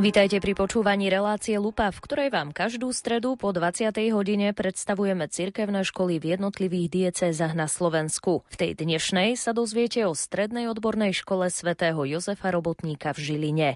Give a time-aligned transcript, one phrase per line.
[0.00, 3.92] Vítajte pri počúvaní relácie Lupa, v ktorej vám každú stredu po 20.
[4.16, 8.40] hodine predstavujeme cirkevné školy v jednotlivých diecézach na Slovensku.
[8.48, 13.70] V tej dnešnej sa dozviete o strednej odbornej škole svätého Jozefa Robotníka v Žiline.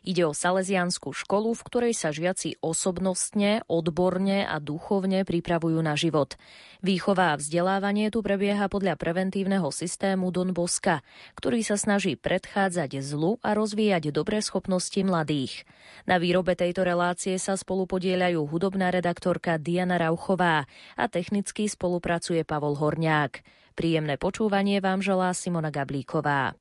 [0.00, 6.40] Ide o salesianskú školu, v ktorej sa žiaci osobnostne, odborne a duchovne pripravujú na život.
[6.80, 11.04] Výchova a vzdelávanie tu prebieha podľa preventívneho systému Don Boska,
[11.36, 15.65] ktorý sa snaží predchádzať zlu a rozvíjať dobré schopnosti mladých.
[16.06, 22.78] Na výrobe tejto relácie sa spolu podieľajú hudobná redaktorka Diana Rauchová a technicky spolupracuje Pavol
[22.78, 23.42] Horniák.
[23.74, 26.54] Príjemné počúvanie vám želá Simona Gablíková.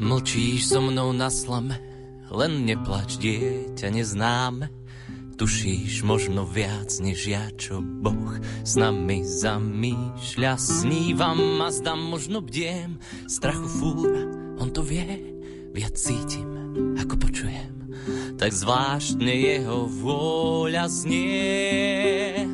[0.00, 1.78] Mlčíš so mnou na slame,
[2.32, 4.79] len neplač, dieťa neznáme
[5.40, 10.60] tušíš možno viac než ja, čo Boh s nami zamýšľa.
[10.60, 14.28] Snívam a zdám, možno bdiem, strachu fúra,
[14.60, 15.00] on to vie,
[15.72, 16.44] viac cítim,
[17.00, 17.72] ako počujem.
[18.36, 22.44] Tak zvláštne jeho vôľa znie.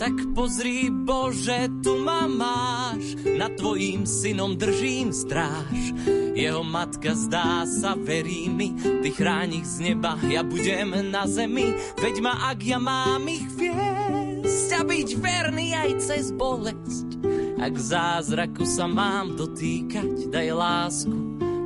[0.00, 5.92] Tak pozri Bože, tu ma máš, nad tvojím synom držím stráž
[6.40, 11.76] jeho matka zdá sa, verí mi, ty chráň ich z neba, ja budem na zemi,
[12.00, 17.20] veď ma, ak ja mám ich viesť a byť verný aj cez bolesť.
[17.60, 21.18] Ak zázraku sa mám dotýkať, daj lásku,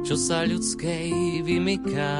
[0.03, 2.19] čo sa ľudskej vymyká.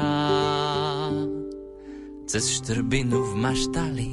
[2.25, 4.11] Cez štrbinu v maštali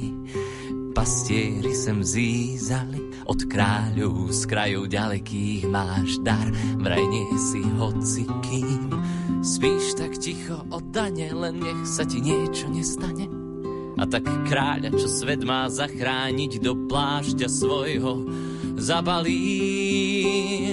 [0.93, 6.45] pastieri sem zízali, od kráľov z krajov ďalekých máš dar,
[6.77, 8.93] vraj nie si hocikým.
[9.43, 13.27] Spíš tak ticho oddane, len nech sa ti niečo nestane.
[13.97, 18.29] A tak kráľa, čo svet má zachrániť do plášťa svojho,
[18.77, 20.63] zabalím.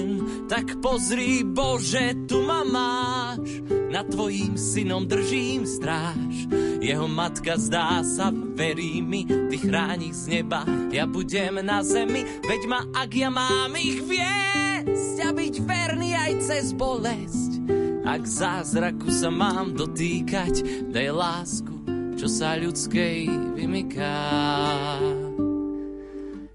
[0.51, 6.51] Tak pozri, Bože, tu ma máš, nad tvojím synom držím stráž.
[6.81, 12.63] Jeho matka zdá sa, verí mi, ty chráni z neba, ja budem na zemi, veď
[12.67, 17.63] ma, ak ja mám ich viesť a byť verný aj cez bolesť.
[18.03, 21.75] Ak zázraku sa mám dotýkať, daj lásku,
[22.17, 24.19] čo sa ľudskej vymyká.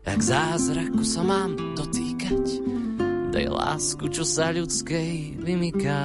[0.06, 2.62] Ak zázraku sa mám dotýkať,
[3.34, 6.02] daj lásku, čo sa ľudskej vymyká.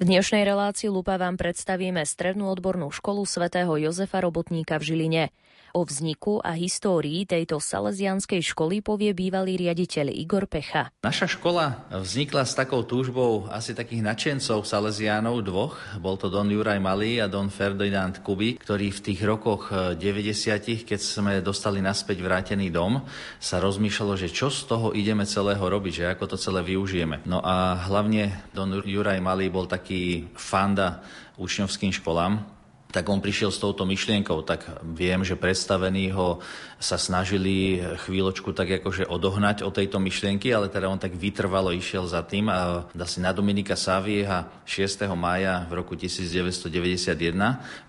[0.00, 5.24] V dnešnej relácii Lupa vám predstavíme strednú odbornú školu svätého Jozefa Robotníka v Žiline.
[5.72, 10.92] O vzniku a histórii tejto salesianskej školy povie bývalý riaditeľ Igor Pecha.
[11.00, 15.80] Naša škola vznikla s takou túžbou asi takých nadšencov salesiánov dvoch.
[15.96, 21.00] Bol to Don Juraj Malý a Don Ferdinand Kuby, ktorí v tých rokoch 90 keď
[21.00, 23.08] sme dostali naspäť vrátený dom,
[23.40, 27.24] sa rozmýšľalo, že čo z toho ideme celého robiť, že ako to celé využijeme.
[27.24, 31.00] No a hlavne Don Juraj Malý bol taký fanda
[31.40, 32.60] učňovským školám,
[32.92, 36.44] tak on prišiel s touto myšlienkou, tak viem, že predstavení ho
[36.82, 42.04] sa snažili chvíľočku tak akože odohnať od tejto myšlienky, ale teda on tak vytrvalo išiel
[42.04, 45.06] za tým a asi na Dominika Savieha 6.
[45.14, 47.14] mája v roku 1991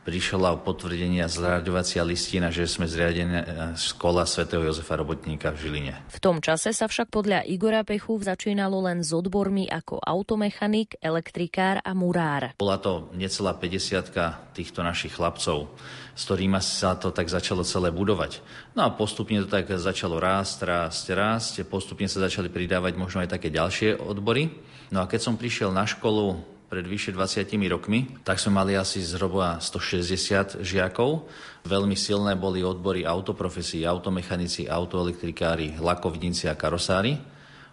[0.06, 5.94] prišla potvrdenia zraďovacia listina, že sme zriadená škola svätého Jozefa Robotníka v Žiline.
[6.14, 11.82] V tom čase sa však podľa Igora Pechu začínalo len s odbormi ako automechanik, elektrikár
[11.82, 12.54] a murár.
[12.62, 15.74] Bola to necelá 50 týchto našich chlapcov
[16.13, 18.38] s ktorými sa to tak začalo celé budovať.
[18.78, 23.34] No a postupne to tak začalo rásť, rásť, rásť, postupne sa začali pridávať možno aj
[23.34, 24.54] také ďalšie odbory.
[24.94, 26.38] No a keď som prišiel na školu
[26.69, 31.25] pred vyše 20 rokmi, tak sme mali asi zhruba 160 žiakov.
[31.66, 37.18] Veľmi silné boli odbory autoprofesí, automechanici, autoelektrikári, lakovníci a karosári.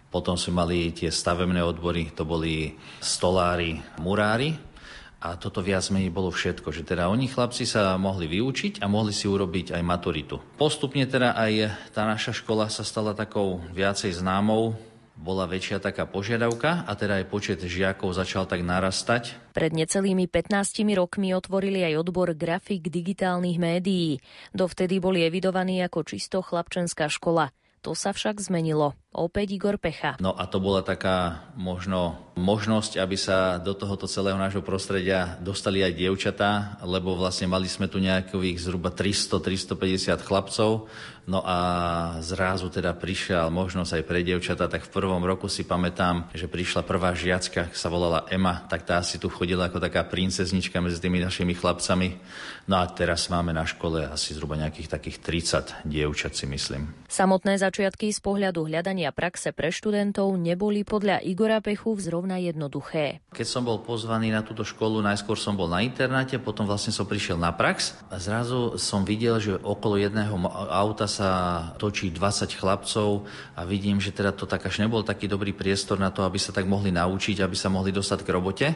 [0.09, 4.70] Potom sme mali tie stavebné odbory, to boli stolári, murári,
[5.21, 9.13] a toto viac menej bolo všetko, že teda oni chlapci sa mohli vyučiť a mohli
[9.13, 10.41] si urobiť aj maturitu.
[10.57, 11.53] Postupne teda aj
[11.93, 14.73] tá naša škola sa stala takou viacej známou,
[15.21, 19.53] bola väčšia taká požiadavka a teda aj počet žiakov začal tak narastať.
[19.53, 24.17] Pred necelými 15 rokmi otvorili aj odbor grafik digitálnych médií.
[24.57, 27.53] Dovtedy boli evidovaní ako čisto chlapčenská škola.
[27.81, 28.93] To sa však zmenilo.
[29.09, 30.13] Opäť Igor Pecha.
[30.21, 35.81] No a to bola taká možno možnosť, aby sa do tohoto celého nášho prostredia dostali
[35.81, 40.87] aj dievčatá, lebo vlastne mali sme tu nejakých zhruba 300-350 chlapcov,
[41.29, 41.57] no a
[42.23, 46.85] zrazu teda prišiel možnosť aj pre dievčatá, tak v prvom roku si pamätám, že prišla
[46.85, 51.21] prvá žiacka, sa volala Ema, tak tá si tu chodila ako taká princeznička medzi tými
[51.21, 52.17] našimi chlapcami.
[52.69, 56.93] No a teraz máme na škole asi zhruba nejakých takých 30 dievčat si myslím.
[57.11, 63.19] Samotné začiatky z pohľadu hľadania praxe pre študentov neboli podľa Igora Pechu zrovna jednoduché.
[63.35, 67.03] Keď som bol pozvaný na túto školu, najskôr som bol na internáte, potom vlastne som
[67.03, 70.39] prišiel na prax a zrazu som videl, že okolo jedného
[70.71, 71.31] auta sa
[71.75, 73.27] točí 20 chlapcov
[73.59, 76.55] a vidím, že teda to tak až nebol taký dobrý priestor na to, aby sa
[76.55, 78.67] tak mohli naučiť, aby sa mohli dostať k robote.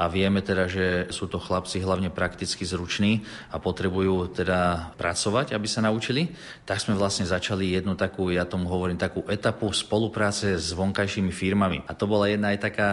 [0.00, 3.20] A vieme teda, že sú to chlapci hlavne prakticky zruční
[3.52, 6.32] a potrebujú teda pracovať, aby sa naučili.
[6.64, 11.84] Tak sme vlastne začali jednu takú, ja tomu hovorím, takú etapu spolupráce s vonkajšími firmami.
[11.84, 12.88] A to bola jedna aj taká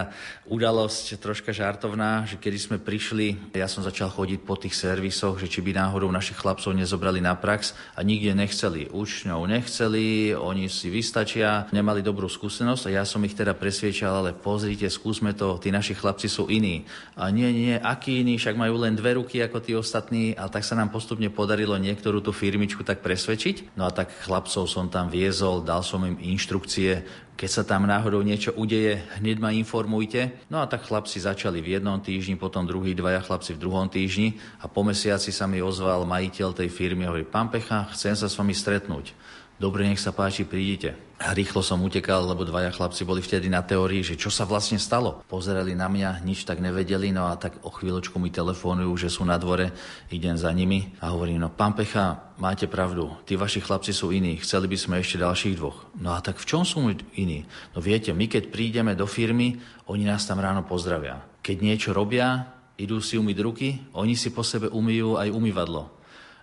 [0.50, 5.46] udalosť troška žartovná, že kedy sme prišli, ja som začal chodiť po tých servisoch, že
[5.46, 8.89] či by náhodou našich chlapcov nezobrali na prax a nikde nechceli.
[8.90, 14.30] Učňov nechceli, oni si vystačia, nemali dobrú skúsenosť a ja som ich teda presviečal, ale
[14.36, 16.84] pozrite, skúsme to, tí naši chlapci sú iní.
[17.14, 20.66] A nie, nie, akí iní, však majú len dve ruky ako tí ostatní, a tak
[20.66, 23.78] sa nám postupne podarilo niektorú tú firmičku tak presvedčiť.
[23.78, 27.06] No a tak chlapcov som tam viezol, dal som im inštrukcie,
[27.40, 30.28] keď sa tam náhodou niečo udeje, hneď ma informujte.
[30.52, 34.36] No a tak chlapci začali v jednom týždni, potom druhý dvaja chlapci v druhom týždni
[34.60, 38.36] a po mesiaci sa mi ozval majiteľ tej firmy hovorí, pán Pecha, chcem sa s
[38.36, 39.16] vami stretnúť.
[39.56, 41.09] Dobre, nech sa páči, prídite.
[41.20, 45.20] Rýchlo som utekal, lebo dvaja chlapci boli vtedy na teórii, že čo sa vlastne stalo.
[45.28, 49.28] Pozerali na mňa, nič tak nevedeli, no a tak o chvíľočku mi telefónujú, že sú
[49.28, 49.68] na dvore,
[50.08, 54.40] idem za nimi a hovorím, no pán Pecha, máte pravdu, tí vaši chlapci sú iní,
[54.40, 55.92] chceli by sme ešte ďalších dvoch.
[56.00, 56.80] No a tak v čom sú
[57.12, 57.44] iní?
[57.76, 59.60] No viete, my keď prídeme do firmy,
[59.92, 61.20] oni nás tam ráno pozdravia.
[61.44, 62.48] Keď niečo robia,
[62.80, 65.84] idú si umyť ruky, oni si po sebe umývajú aj umývadlo.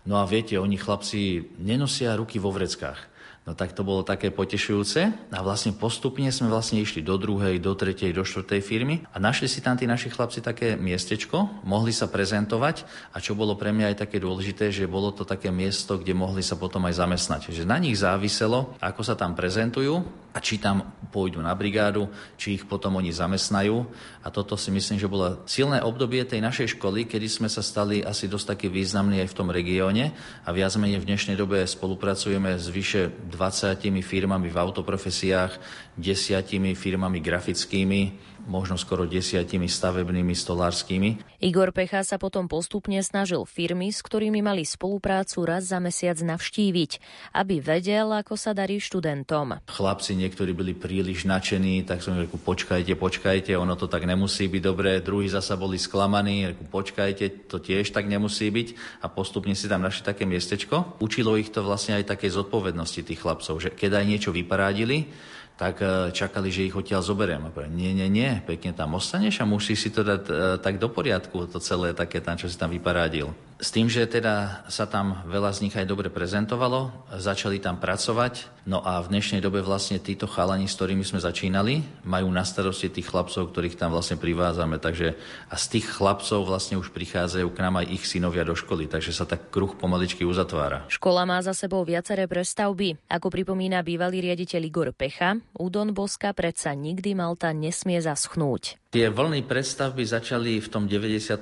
[0.05, 3.16] No a viete, oni chlapci nenosia ruky vo vreckách.
[3.47, 7.71] No tak to bolo také potešujúce a vlastne postupne sme vlastne išli do druhej, do
[7.79, 12.11] tretej, do štvrtej firmy a našli si tam tí naši chlapci také miestečko, mohli sa
[12.11, 12.83] prezentovať
[13.15, 16.43] a čo bolo pre mňa aj také dôležité, že bolo to také miesto, kde mohli
[16.43, 17.55] sa potom aj zamestnať.
[17.55, 20.03] Že na nich záviselo, ako sa tam prezentujú
[20.35, 23.81] a či tam pôjdu na brigádu, či ich potom oni zamestnajú.
[24.21, 28.05] A toto si myslím, že bolo silné obdobie tej našej školy, kedy sme sa stali
[28.05, 30.13] asi dosť taký významní aj v tom regióne
[30.45, 35.61] a viac menej v dnešnej dobe spolupracujeme s vyše 20 firmami v autoprofesiách,
[35.93, 38.01] desiatimi firmami grafickými,
[38.47, 41.37] možno skoro desiatimi stavebnými, stolárskymi.
[41.43, 46.91] Igor Pecha sa potom postupne snažil firmy, s ktorými mali spoluprácu raz za mesiac navštíviť,
[47.35, 49.61] aby vedel, ako sa darí študentom.
[49.67, 54.61] Chlapci niektorí byli príliš nadšení, tak som reku, počkajte, počkajte, ono to tak nemusí byť
[54.63, 55.03] dobré.
[55.03, 59.03] Druhí zasa boli sklamaní, reku, počkajte, to tiež tak nemusí byť.
[59.03, 60.97] A postupne si tam našli také miestečko.
[61.03, 65.11] Učilo ich to vlastne aj také zodpovednosti tých chlapcov, že keď aj niečo vyparádili,
[65.57, 67.41] tak e, čakali, že ich odtiaľ zoberiem.
[67.41, 70.77] A povedal, nie, nie, nie, pekne tam ostaneš a musíš si to dať e, tak
[70.77, 73.33] do poriadku, to celé také tam, čo si tam vyparádil.
[73.57, 78.45] S tým, že teda sa tam veľa z nich aj dobre prezentovalo, začali tam pracovať,
[78.69, 82.93] no a v dnešnej dobe vlastne títo chalani, s ktorými sme začínali, majú na starosti
[82.93, 84.77] tých chlapcov, ktorých tam vlastne privádzame.
[84.77, 85.17] Takže
[85.49, 89.09] a z tých chlapcov vlastne už prichádzajú k nám aj ich synovia do školy, takže
[89.09, 90.85] sa tak kruh pomaličky uzatvára.
[90.93, 93.01] Škola má za sebou viaceré prestavby.
[93.09, 98.77] Ako pripomína bývalý riaditeľ Igor Pecha, u Boska predsa nikdy Malta nesmie zaschnúť.
[98.97, 101.37] Tie vlny predstavby začali v tom 91.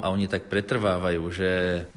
[0.00, 1.50] a oni tak pretrvávajú, že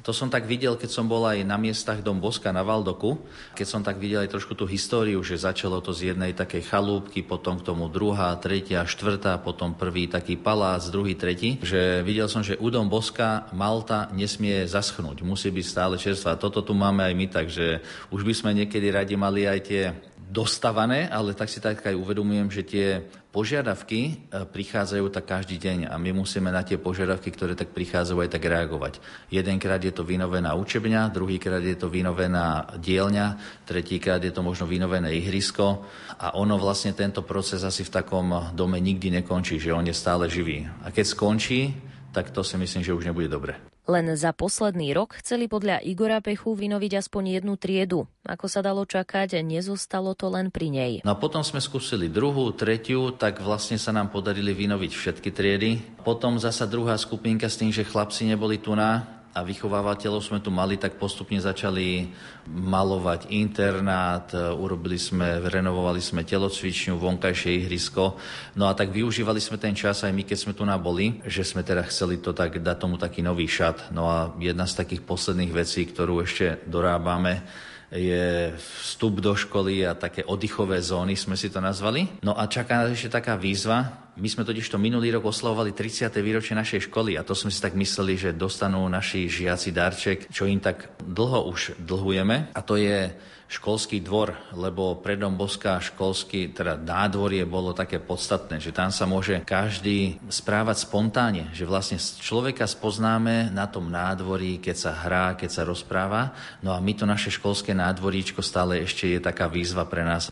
[0.04, 3.16] to som tak videl, keď som bol aj na miestach Dom Boska na Valdoku,
[3.56, 7.24] keď som tak videl aj trošku tú históriu, že začalo to z jednej takej chalúbky,
[7.24, 12.44] potom k tomu druhá, tretia, štvrtá, potom prvý taký palác, druhý, tretí, že videl som,
[12.44, 16.36] že u Dom Boska Malta nesmie zaschnúť, musí byť stále čerstvá.
[16.36, 17.80] Toto tu máme aj my, takže
[18.12, 19.88] už by sme niekedy radi mali aj tie
[20.28, 22.86] dostavané, ale tak si tak aj uvedomujem, že tie
[23.32, 24.12] požiadavky e,
[24.44, 28.44] prichádzajú tak každý deň a my musíme na tie požiadavky, ktoré tak prichádzajú aj tak
[28.44, 29.00] reagovať.
[29.32, 33.26] Jedenkrát je to vynovená učebňa, druhýkrát je to vynovená dielňa,
[33.64, 35.88] tretíkrát je to možno vynovené ihrisko
[36.20, 40.28] a ono vlastne tento proces asi v takom dome nikdy nekončí, že on je stále
[40.28, 40.68] živý.
[40.84, 41.72] A keď skončí,
[42.12, 43.56] tak to si myslím, že už nebude dobre.
[43.88, 48.04] Len za posledný rok chceli podľa Igora Pechu vynoviť aspoň jednu triedu.
[48.20, 50.92] Ako sa dalo čakať, nezostalo to len pri nej.
[51.08, 55.80] No a potom sme skúsili druhú, tretiu, tak vlastne sa nám podarili vynoviť všetky triedy.
[56.04, 60.48] Potom zasa druhá skupinka s tým, že chlapci neboli tu na, a vychovávateľov sme tu
[60.48, 62.10] mali, tak postupne začali
[62.48, 68.16] malovať internát, urobili sme, renovovali sme telocvičňu, vonkajšie ihrisko.
[68.56, 71.60] No a tak využívali sme ten čas aj my, keď sme tu naboli, že sme
[71.60, 73.92] teda chceli to tak dať tomu taký nový šat.
[73.92, 77.44] No a jedna z takých posledných vecí, ktorú ešte dorábame,
[77.88, 82.20] je vstup do školy a také oddychové zóny sme si to nazvali.
[82.20, 84.12] No a čaká nás ešte taká výzva.
[84.18, 86.10] My sme totiž to minulý rok oslavovali 30.
[86.20, 90.44] výročie našej školy a to sme si tak mysleli, že dostanú naši žiaci darček, čo
[90.44, 93.08] im tak dlho už dlhujeme a to je
[93.48, 99.40] školský dvor, lebo predom Boska školský, teda nádvorie bolo také podstatné, že tam sa môže
[99.42, 105.62] každý správať spontánne, že vlastne človeka spoznáme na tom nádvorí, keď sa hrá, keď sa
[105.64, 106.36] rozpráva.
[106.60, 110.28] No a my to naše školské nádvoríčko stále ešte je taká výzva pre nás.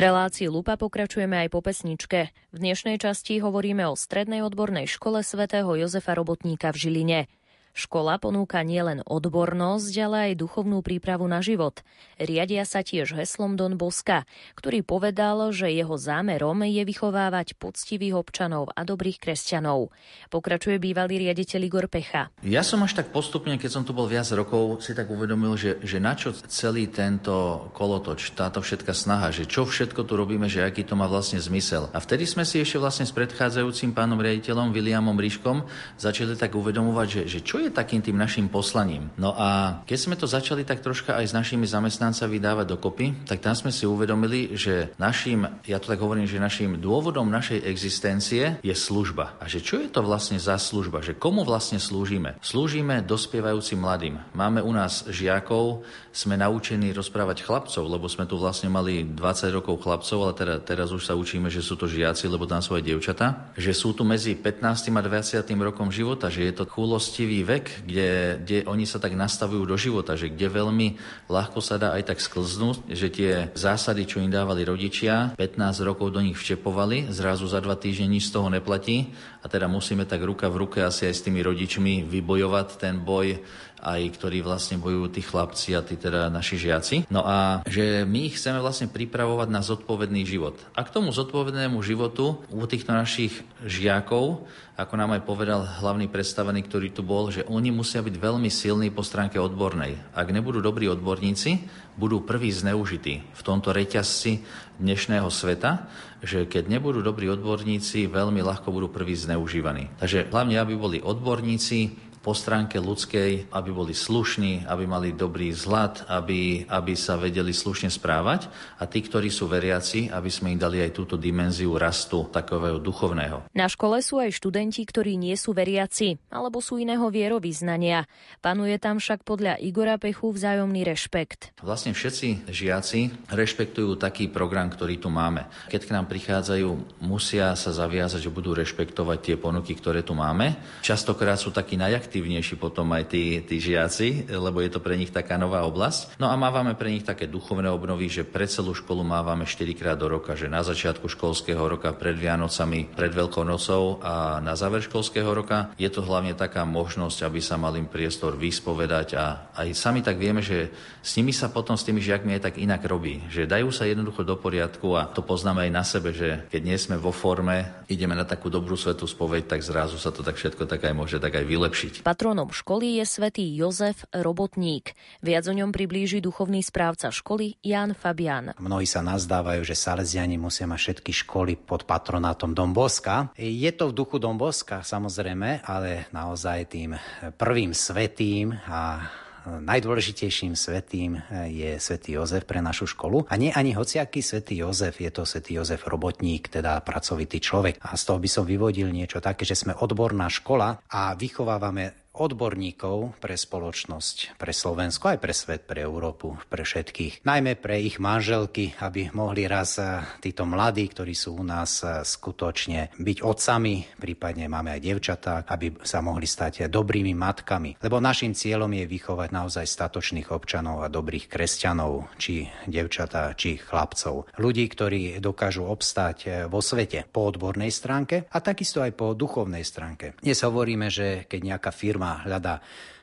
[0.00, 2.32] Relácii Lupa pokračujeme aj po pesničke.
[2.50, 7.20] V dnešnej časti hovoríme o Strednej odbornej škole svätého Jozefa Robotníka v Žiline.
[7.70, 11.86] Škola ponúka nielen odbornosť, ale aj duchovnú prípravu na život.
[12.18, 14.26] Riadia sa tiež heslom Don Boska,
[14.58, 19.94] ktorý povedal, že jeho zámerom je vychovávať poctivých občanov a dobrých kresťanov.
[20.34, 22.34] Pokračuje bývalý riaditeľ Igor Pecha.
[22.42, 25.78] Ja som až tak postupne, keď som tu bol viac rokov, si tak uvedomil, že,
[25.86, 30.66] že na čo celý tento kolotoč, táto všetka snaha, že čo všetko tu robíme, že
[30.66, 31.86] aký to má vlastne zmysel.
[31.94, 35.62] A vtedy sme si ešte vlastne s predchádzajúcim pánom riaditeľom Williamom Ríškom
[36.02, 39.12] začali tak uvedomovať, že, že čo je takým tým našim poslaním.
[39.20, 43.44] No a keď sme to začali tak troška aj s našimi zamestnancami dávať dokopy, tak
[43.44, 48.58] tam sme si uvedomili, že našim, ja to tak hovorím, že našim dôvodom našej existencie
[48.64, 49.36] je služba.
[49.38, 51.04] A že čo je to vlastne za služba?
[51.04, 52.40] Že komu vlastne slúžime?
[52.40, 54.16] Slúžime dospievajúcim mladým.
[54.32, 59.82] Máme u nás žiakov, sme naučení rozprávať chlapcov, lebo sme tu vlastne mali 20 rokov
[59.82, 62.82] chlapcov, ale teda, teraz už sa učíme, že sú to žiaci, lebo tam sú aj
[62.82, 63.54] dievčatá.
[63.54, 64.90] Že sú tu medzi 15.
[64.90, 65.46] a 20.
[65.62, 70.14] rokom života, že je to chúlostivý vek, kde, kde oni sa tak nastavujú do života,
[70.14, 70.88] že kde veľmi
[71.26, 76.14] ľahko sa dá aj tak sklznúť, že tie zásady, čo im dávali rodičia, 15 rokov
[76.14, 79.10] do nich včepovali, zrazu za dva týždne nič z toho neplatí
[79.42, 83.42] a teda musíme tak ruka v ruke asi aj s tými rodičmi vybojovať ten boj
[83.80, 86.96] aj ktorí vlastne bojujú tí chlapci a tí teda naši žiaci.
[87.08, 90.60] No a že my ich chceme vlastne pripravovať na zodpovedný život.
[90.76, 93.32] A k tomu zodpovednému životu u týchto našich
[93.64, 94.44] žiakov,
[94.80, 98.88] ako nám aj povedal hlavný predstavený, ktorý tu bol, že oni musia byť veľmi silní
[98.88, 100.16] po stránke odbornej.
[100.16, 101.68] Ak nebudú dobrí odborníci,
[102.00, 104.40] budú prví zneužití v tomto reťazci
[104.80, 105.84] dnešného sveta,
[106.24, 109.92] že keď nebudú dobrí odborníci, veľmi ľahko budú prví zneužívaní.
[110.00, 116.04] Takže hlavne, aby boli odborníci, po stránke ľudskej, aby boli slušní, aby mali dobrý vzhľad,
[116.12, 120.84] aby, aby sa vedeli slušne správať a tí, ktorí sú veriaci, aby sme im dali
[120.84, 123.48] aj túto dimenziu rastu takového duchovného.
[123.56, 128.04] Na škole sú aj študenti, ktorí nie sú veriaci alebo sú iného vierovýznania.
[128.44, 131.56] Panuje tam však podľa Igora Pechu vzájomný rešpekt.
[131.64, 135.48] Vlastne všetci žiaci rešpektujú taký program, ktorý tu máme.
[135.72, 140.60] Keď k nám prichádzajú, musia sa zaviazať, že budú rešpektovať tie ponuky, ktoré tu máme.
[140.84, 145.14] Častokrát sú takí najak aktívnejší potom aj tí, tí žiaci, lebo je to pre nich
[145.14, 146.18] taká nová oblasť.
[146.18, 149.94] No a mávame pre nich také duchovné obnovy, že pre celú školu mávame 4 krát
[149.94, 154.82] do roka, že na začiatku školského roka, pred Vianocami, pred Veľkou nocou a na záver
[154.82, 159.70] školského roka je to hlavne taká možnosť, aby sa mal im priestor vyspovedať a aj
[159.78, 163.22] sami tak vieme, že s nimi sa potom s tými žiakmi aj tak inak robí,
[163.30, 166.74] že dajú sa jednoducho do poriadku a to poznáme aj na sebe, že keď nie
[166.74, 170.66] sme vo forme, ideme na takú dobrú svetú spoveď, tak zrazu sa to tak všetko
[170.66, 171.94] tak aj môže tak aj vylepšiť.
[172.00, 174.96] Patronom školy je svätý Jozef Robotník.
[175.20, 178.56] Viac o ňom priblíži duchovný správca školy Jan Fabian.
[178.56, 183.30] Mnohí sa nazdávajú, že Salesiani musia mať všetky školy pod patronátom Domboska.
[183.36, 186.96] Je to v duchu Domboska samozrejme, ale naozaj tým
[187.36, 189.04] prvým svetým a
[189.46, 193.28] najdôležitejším svetým je svätý Jozef pre našu školu.
[193.28, 197.78] A nie ani hociaký svätý Jozef, je to svätý Jozef robotník, teda pracovitý človek.
[197.84, 203.16] A z toho by som vyvodil niečo také, že sme odborná škola a vychovávame odborníkov
[203.16, 207.24] pre spoločnosť, pre Slovensko, aj pre svet, pre Európu, pre všetkých.
[207.24, 212.04] Najmä pre ich manželky, aby mohli raz eh, títo mladí, ktorí sú u nás eh,
[212.04, 217.80] skutočne byť otcami, prípadne máme aj devčatá, aby sa mohli stať dobrými matkami.
[217.80, 224.28] Lebo našim cieľom je vychovať naozaj statočných občanov a dobrých kresťanov, či devčatá, či chlapcov.
[224.36, 229.64] Ľudí, ktorí dokážu obstať eh, vo svete po odbornej stránke a takisto aj po duchovnej
[229.64, 230.20] stránke.
[230.20, 232.58] Dnes hovoríme, že keď nejaká firma hľadá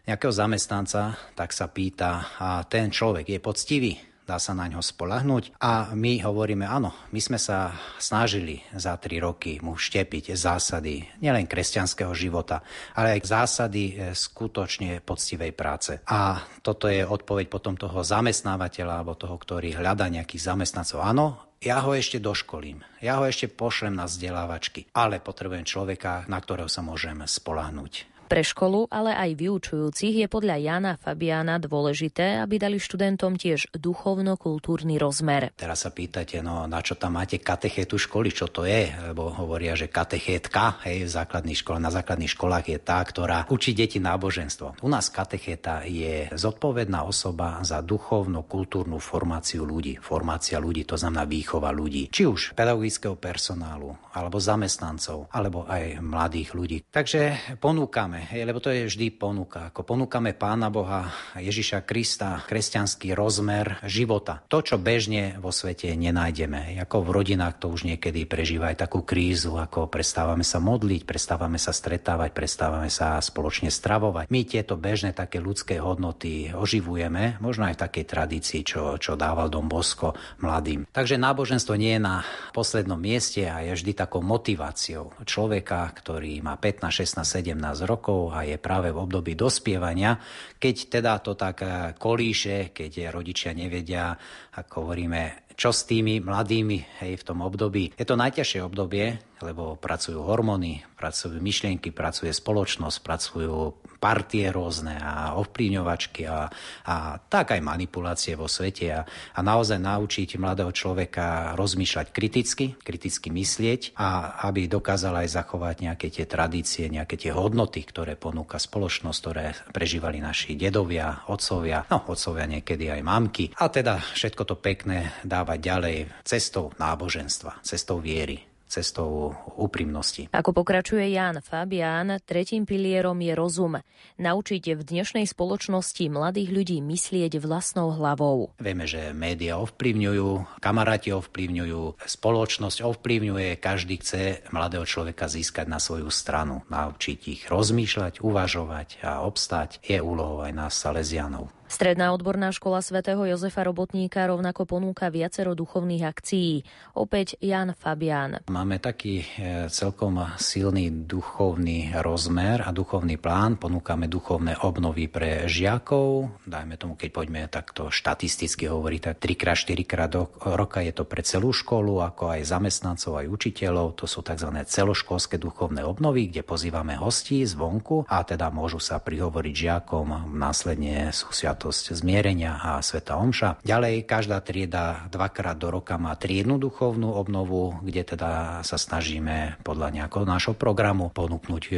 [0.07, 3.93] nejakého zamestnanca, tak sa pýta, a ten človek je poctivý,
[4.27, 5.55] dá sa na ňo spolahnuť.
[5.63, 11.47] A my hovoríme, áno, my sme sa snažili za tri roky mu vštepiť zásady nielen
[11.47, 12.59] kresťanského života,
[12.99, 16.03] ale aj zásady e, skutočne poctivej práce.
[16.11, 20.99] A toto je odpoveď potom toho zamestnávateľa alebo toho, ktorý hľadá nejakých zamestnancov.
[20.99, 26.37] Áno, ja ho ešte doškolím, ja ho ešte pošlem na vzdelávačky, ale potrebujem človeka, na
[26.37, 28.16] ktorého sa môžem spolahnuť.
[28.27, 34.99] Pre školu, ale aj vyučujúcich je podľa Jana Fabiana dôležité, aby dali študentom tiež duchovno-kultúrny
[34.99, 35.55] rozmer.
[35.55, 38.91] Teraz sa pýtate, no na čo tam máte katechetu školy, čo to je?
[38.91, 43.71] Lebo hovoria, že katechétka hej, v základných školách, na základných školách je tá, ktorá učí
[43.71, 44.83] deti náboženstvo.
[44.83, 50.03] U nás katecheta je zodpovedná osoba za duchovno-kultúrnu formáciu ľudí.
[50.03, 52.11] Formácia ľudí, to znamená výchova ľudí.
[52.11, 56.77] Či už pedagogického personálu, alebo zamestnancov, alebo aj mladých ľudí.
[56.91, 59.69] Takže ponúkame ponúkame, hej, lebo to je vždy ponuka.
[59.69, 64.41] Ako ponúkame Pána Boha, Ježiša Krista, kresťanský rozmer života.
[64.49, 66.81] To, čo bežne vo svete nenájdeme.
[66.81, 71.61] Ako v rodinách to už niekedy prežíva aj takú krízu, ako prestávame sa modliť, prestávame
[71.61, 74.29] sa stretávať, prestávame sa spoločne stravovať.
[74.33, 79.53] My tieto bežné také ľudské hodnoty oživujeme, možno aj v takej tradícii, čo, čo dával
[79.53, 80.89] Dom Bosko mladým.
[80.89, 86.57] Takže náboženstvo nie je na poslednom mieste a je vždy takou motiváciou človeka, ktorý má
[86.57, 86.89] 15,
[87.21, 90.15] 16, 17 rokov a je práve v období dospievania,
[90.55, 94.15] keď teda to tak eh, kolíše, keď rodičia nevedia,
[94.55, 97.97] ako hovoríme, čo s tými mladými hej, v tom období.
[97.97, 105.33] Je to najťažšie obdobie, lebo pracujú hormóny, pracujú myšlienky, pracuje spoločnosť, pracujú partie rôzne a
[105.41, 106.49] ovplyvňovačky a,
[106.85, 113.33] a tak aj manipulácie vo svete a, a naozaj naučiť mladého človeka rozmýšľať kriticky, kriticky
[113.33, 119.19] myslieť a aby dokázal aj zachovať nejaké tie tradície, nejaké tie hodnoty, ktoré ponúka spoločnosť,
[119.21, 123.45] ktoré prežívali naši dedovia, otcovia, no otcovia niekedy aj mamky.
[123.57, 130.29] A teda všetko to pekné dávať ďalej cestou náboženstva, cestou viery cestou úprimnosti.
[130.35, 133.79] Ako pokračuje Jan Fabián, tretím pilierom je rozum.
[134.21, 138.53] Naučiť v dnešnej spoločnosti mladých ľudí myslieť vlastnou hlavou.
[138.59, 146.11] Vieme, že médiá ovplyvňujú, kamaráti ovplyvňujú, spoločnosť ovplyvňuje, každý chce mladého človeka získať na svoju
[146.13, 151.56] stranu, naučiť ich rozmýšľať, uvažovať a obstať je úlohou aj nás Salesianov.
[151.67, 156.63] Stredná odborná škola svätého Jozefa Robotníka rovnako ponúka viacero duchovných akcií.
[156.95, 158.39] Opäť Jan Fabián.
[158.47, 163.59] Máme taký e, celkom silný duchovný rozmer a duchovný plán.
[163.59, 166.39] Ponúkame duchovné obnovy pre žiakov.
[166.47, 170.15] Dajme tomu, keď poďme takto štatisticky hovoriť, tak 3 4 krát
[170.47, 173.99] roka je to pre celú školu, ako aj zamestnancov, aj učiteľov.
[173.99, 174.55] To sú tzv.
[174.63, 180.31] celoškolské duchovné obnovy, kde pozývame hostí zvonku a teda môžu sa prihovoriť žiakom.
[180.31, 183.65] Následne sú sviatosť zmierenia a Sveta Omša.
[183.65, 189.89] Ďalej, každá trieda dvakrát do roka má triednu duchovnú obnovu, kde teda sa snažíme podľa
[189.89, 191.75] nejakého nášho programu ponúknuť e,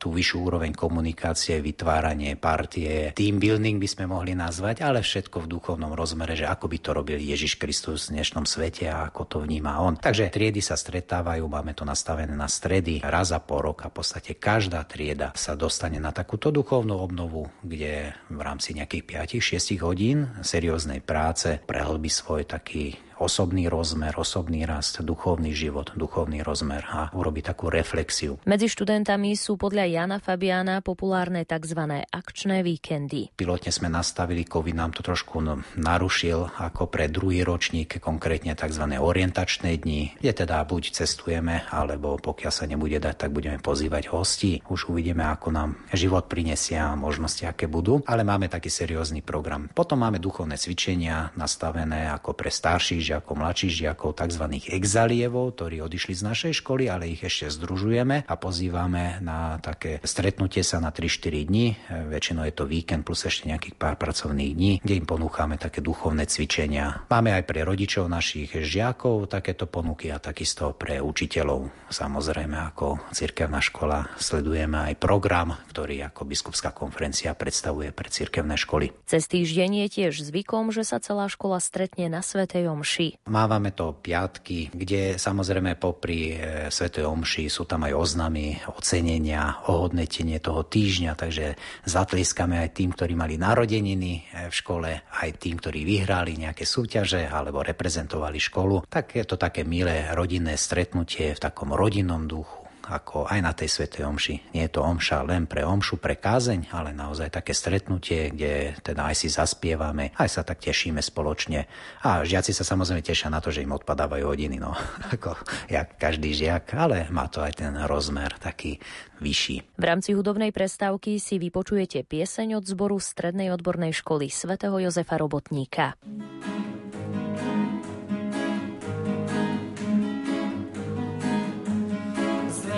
[0.00, 5.50] tú vyššiu úroveň komunikácie, vytváranie partie, team building by sme mohli nazvať, ale všetko v
[5.60, 9.36] duchovnom rozmere, že ako by to robil Ježiš Kristus v dnešnom svete a ako to
[9.44, 10.00] vníma on.
[10.00, 14.00] Takže triedy sa stretávajú, máme to nastavené na stredy raz za po rok a v
[14.00, 20.30] podstate každá trieda sa dostane na takúto duchovnú obnovu, kde v rámci nejakých 5-6 hodín
[20.40, 21.60] serióznej práce.
[21.66, 28.42] Prehlbí svoj taký osobný rozmer, osobný rast, duchovný život, duchovný rozmer a urobiť takú reflexiu.
[28.42, 32.02] Medzi študentami sú podľa Jana Fabiana populárne tzv.
[32.10, 33.30] akčné víkendy.
[33.38, 38.84] Pilotne sme nastavili, COVID nám to trošku no, narušil ako pre druhý ročník, konkrétne tzv.
[38.98, 44.58] orientačné dni, kde teda buď cestujeme, alebo pokiaľ sa nebude dať, tak budeme pozývať hostí.
[44.66, 49.70] Už uvidíme, ako nám život prinesia a možnosti, aké budú, ale máme taký seriózny program.
[49.70, 54.44] Potom máme duchovné cvičenia nastavené ako pre starších žiakov, mladších žiakov, tzv.
[54.72, 60.64] exalievov, ktorí odišli z našej školy, ale ich ešte združujeme a pozývame na také stretnutie
[60.64, 61.76] sa na 3-4 dní.
[62.08, 66.24] Väčšinou je to víkend plus ešte nejakých pár pracovných dní, kde im ponúkame také duchovné
[66.24, 67.04] cvičenia.
[67.12, 71.92] Máme aj pre rodičov našich žiakov takéto ponuky a takisto pre učiteľov.
[71.92, 78.94] Samozrejme, ako cirkevná škola sledujeme aj program, ktorý ako biskupská konferencia predstavuje pre cirkevné školy.
[79.04, 83.30] Cez týždeň je tiež zvykom, že sa celá škola stretne na Svetej Omši omši.
[83.30, 90.38] Mávame to piatky, kde samozrejme popri e, Svetej omši sú tam aj oznamy, ocenenia, ohodnetenie
[90.38, 95.82] toho týždňa, takže zatlieskame aj tým, ktorí mali narodeniny e, v škole, aj tým, ktorí
[95.82, 98.86] vyhrali nejaké súťaže alebo reprezentovali školu.
[98.86, 103.70] Tak je to také milé rodinné stretnutie v takom rodinnom duchu ako aj na tej
[103.70, 104.54] Svetej Omši.
[104.54, 109.10] Nie je to Omša len pre Omšu, pre kázeň, ale naozaj také stretnutie, kde teda
[109.10, 111.70] aj si zaspievame, aj sa tak tešíme spoločne.
[112.02, 114.74] A žiaci sa samozrejme tešia na to, že im odpadávajú hodiny, no
[115.14, 115.38] ako
[115.70, 118.82] jak každý žiak, ale má to aj ten rozmer taký
[119.22, 119.78] vyšší.
[119.78, 125.94] V rámci hudobnej prestávky si vypočujete pieseň od zboru Strednej odbornej školy svätého Jozefa Robotníka.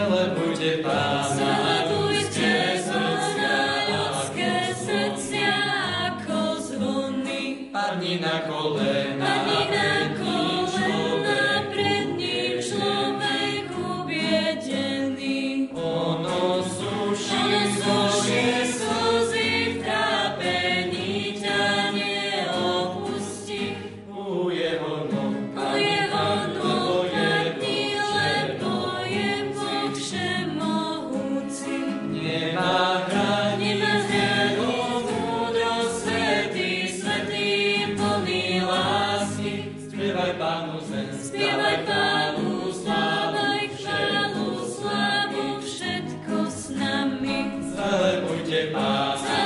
[0.09, 1.64] Velebujte Pána.
[48.55, 49.44] Lema.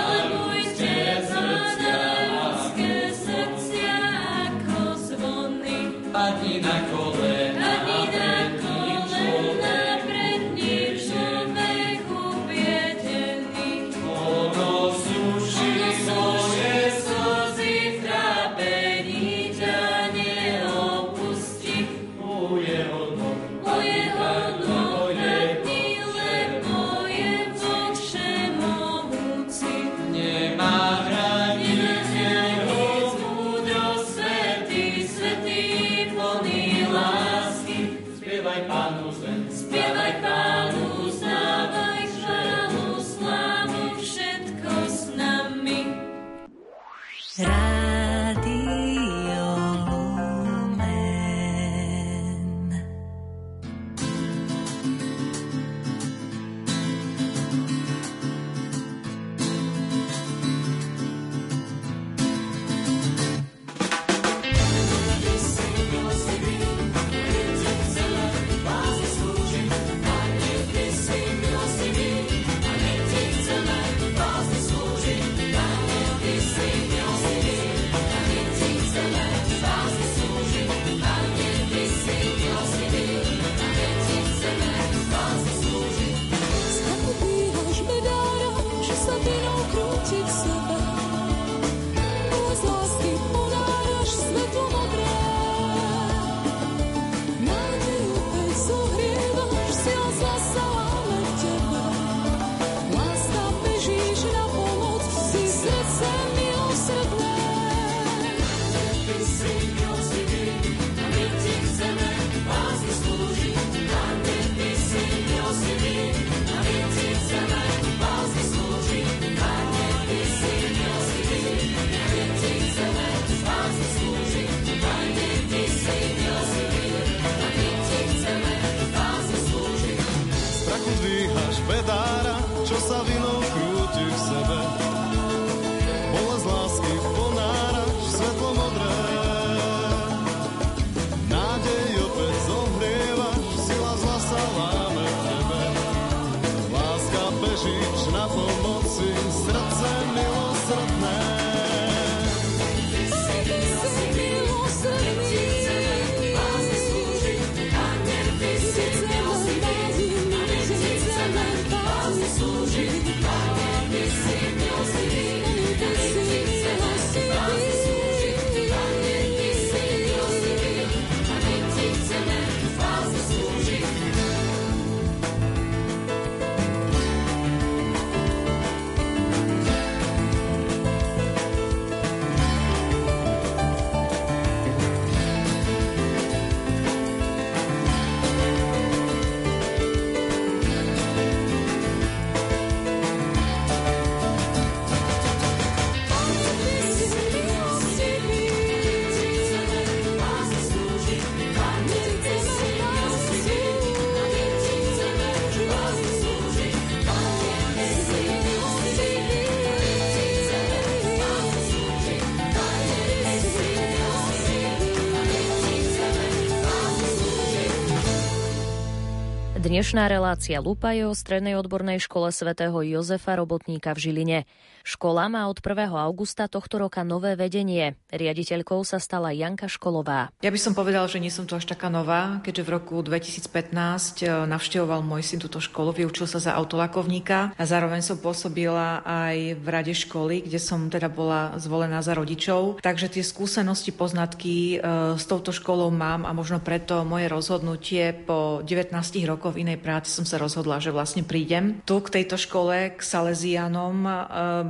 [219.69, 224.39] Dnešná relácia Lupa je o Strednej odbornej škole svätého Jozefa Robotníka v Žiline.
[224.81, 225.93] Škola má od 1.
[225.93, 227.93] augusta tohto roka nové vedenie.
[228.09, 230.33] Riaditeľkou sa stala Janka Školová.
[230.41, 234.25] Ja by som povedal, že nie som tu až taká nová, keďže v roku 2015
[234.25, 239.61] e, navštevoval môj syn túto školu, vyučil sa za autolakovníka a zároveň som pôsobila aj
[239.61, 242.81] v rade školy, kde som teda bola zvolená za rodičov.
[242.81, 244.89] Takže tie skúsenosti, poznatky e,
[245.21, 248.97] s touto školou mám a možno preto moje rozhodnutie po 19
[249.29, 253.01] rokoch v inej práci som sa rozhodla, že vlastne prídem tu k tejto škole, k
[253.03, 254.11] Salesianom e,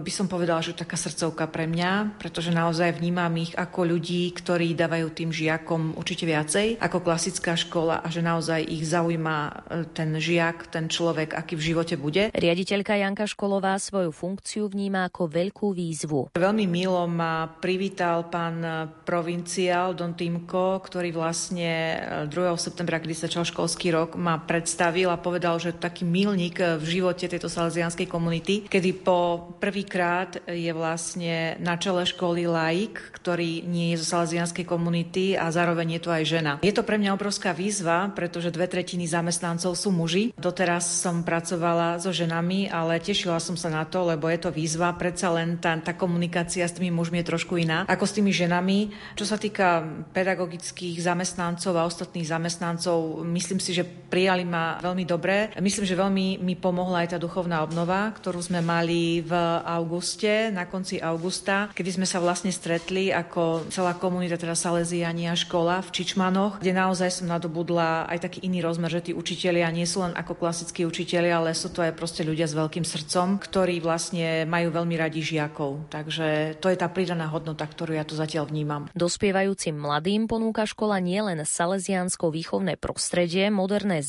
[0.01, 4.73] by som povedala, že taká srdcovka pre mňa, pretože naozaj vnímam ich ako ľudí, ktorí
[4.73, 9.51] dávajú tým žiakom určite viacej ako klasická škola a že naozaj ich zaujíma e,
[9.93, 12.33] ten žiak, ten človek, aký v živote bude.
[12.33, 16.33] Riaditeľka Janka Školová svoju funkciu vníma ako veľkú výzvu.
[16.33, 18.65] Veľmi milo ma privítal pán
[19.05, 22.33] provinciál Don Timko, ktorý vlastne 2.
[22.33, 26.87] E, septembra, kedy začal školský rok, ma predstavil predstavil a povedal, že taký milník v
[26.87, 33.91] živote tejto salesianskej komunity, kedy po prvýkrát je vlastne na čele školy laik, ktorý nie
[33.91, 36.53] je zo salesianskej komunity a zároveň je to aj žena.
[36.63, 40.31] Je to pre mňa obrovská výzva, pretože dve tretiny zamestnancov sú muži.
[40.39, 44.95] Doteraz som pracovala so ženami, ale tešila som sa na to, lebo je to výzva.
[44.95, 48.95] Predsa len tá, tá komunikácia s tými mužmi je trošku iná ako s tými ženami.
[49.19, 49.83] Čo sa týka
[50.15, 55.57] pedagogických zamestnancov a ostatných zamestnancov, myslím si, že prijali ma veľmi dobre.
[55.57, 59.33] Myslím, že veľmi mi pomohla aj tá duchovná obnova, ktorú sme mali v
[59.65, 65.81] auguste, na konci augusta, kedy sme sa vlastne stretli ako celá komunita, teda Salesiania škola
[65.81, 70.05] v Čičmanoch, kde naozaj som nadobudla aj taký iný rozmer, že tí učitelia nie sú
[70.05, 74.45] len ako klasickí učitelia, ale sú to aj proste ľudia s veľkým srdcom, ktorí vlastne
[74.45, 75.89] majú veľmi radi žiakov.
[75.89, 78.91] Takže to je tá pridaná hodnota, ktorú ja tu zatiaľ vnímam.
[78.99, 84.03] Dospievajúcim mladým ponúka škola nielen salesiansko výchovné prostredie, moderné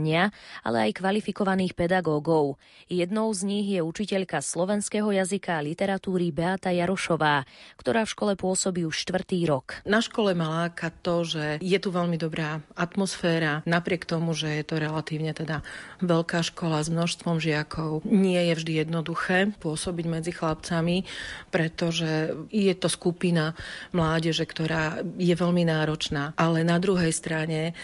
[0.00, 0.32] zariadenia,
[0.64, 2.56] ale aj kvalifikovaných pedagógov.
[2.88, 7.44] Jednou z nich je učiteľka slovenského jazyka a literatúry Beata Jarošová,
[7.76, 9.84] ktorá v škole pôsobí už štvrtý rok.
[9.84, 14.64] Na škole ma láka to, že je tu veľmi dobrá atmosféra, napriek tomu, že je
[14.64, 15.60] to relatívne teda
[16.00, 18.02] veľká škola s množstvom žiakov.
[18.08, 21.04] Nie je vždy jednoduché pôsobiť medzi chlapcami,
[21.52, 23.52] pretože je to skupina
[23.92, 26.32] mládeže, ktorá je veľmi náročná.
[26.34, 27.76] Ale na druhej strane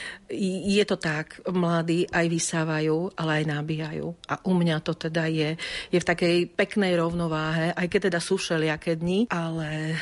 [0.66, 4.06] je to tak, mladí aj vysávajú, ale aj nabíjajú.
[4.30, 5.54] A u mňa to teda je,
[5.92, 9.96] je v takej peknej rovnováhe, aj keď teda sú všelijaké dni, ale e,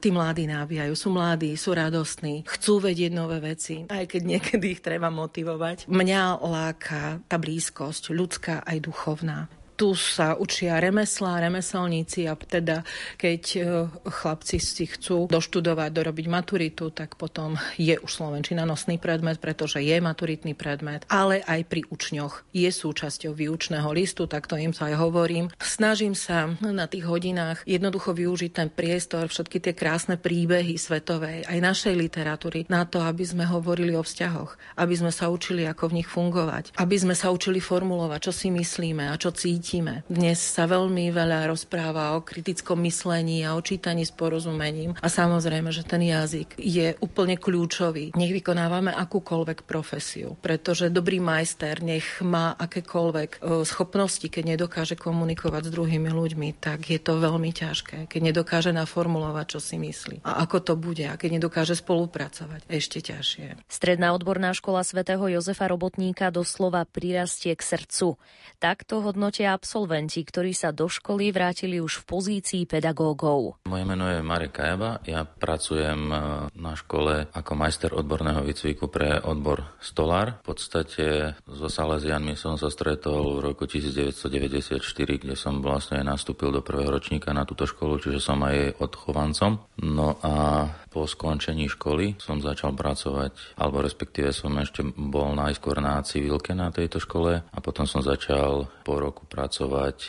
[0.00, 0.92] tí mladí nabíjajú.
[0.96, 5.88] Sú mladí, sú radostní, chcú vedieť nové veci, aj keď niekedy ich treba motivovať.
[5.88, 12.80] Mňa láka tá blízkosť, ľudská aj duchovná tu sa učia remeslá, remeselníci a teda
[13.20, 13.60] keď e,
[14.08, 20.00] chlapci si chcú doštudovať, dorobiť maturitu, tak potom je už Slovenčina nosný predmet, pretože je
[20.00, 24.96] maturitný predmet, ale aj pri učňoch je súčasťou výučného listu, tak to im sa aj
[24.96, 25.52] hovorím.
[25.60, 31.58] Snažím sa na tých hodinách jednoducho využiť ten priestor, všetky tie krásne príbehy svetovej, aj
[31.60, 35.96] našej literatúry, na to, aby sme hovorili o vzťahoch, aby sme sa učili, ako v
[36.00, 40.06] nich fungovať, aby sme sa učili formulovať, čo si myslíme a čo cítime cítime.
[40.06, 45.74] Dnes sa veľmi veľa rozpráva o kritickom myslení a o čítaní s porozumením a samozrejme,
[45.74, 48.14] že ten jazyk je úplne kľúčový.
[48.14, 55.66] Nech vykonávame akúkoľvek profesiu, pretože dobrý majster nech má akékoľvek e, schopnosti, keď nedokáže komunikovať
[55.66, 58.06] s druhými ľuďmi, tak je to veľmi ťažké.
[58.06, 63.02] Keď nedokáže naformulovať, čo si myslí a ako to bude a keď nedokáže spolupracovať, ešte
[63.02, 63.66] ťažšie.
[63.66, 68.14] Stredná odborná škola svätého Jozefa Robotníka doslova prirastie k srdcu.
[68.62, 73.64] Takto hodnotia absolventi, ktorí sa do školy vrátili už v pozícii pedagógov.
[73.64, 76.16] Moje meno je Marek Kajaba, ja pracujem e,
[76.52, 80.44] na škole ako majster odborného výcviku pre odbor Stolár.
[80.44, 81.04] V podstate
[81.48, 84.76] so Salesianmi som sa stretol v roku 1994,
[85.24, 89.64] kde som vlastne nastúpil do prvého ročníka na túto školu, čiže som aj odchovancom.
[89.80, 96.00] No a po skončení školy som začal pracovať, alebo respektíve som ešte bol najskôr na
[96.00, 99.45] civilke na tejto škole a potom som začal po roku pracovať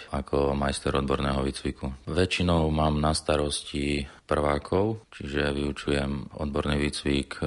[0.09, 1.93] ako majster odborného výcviku.
[2.09, 7.43] Väčšinou mám na starosti prvákov, čiže vyučujem odborný výcvik e,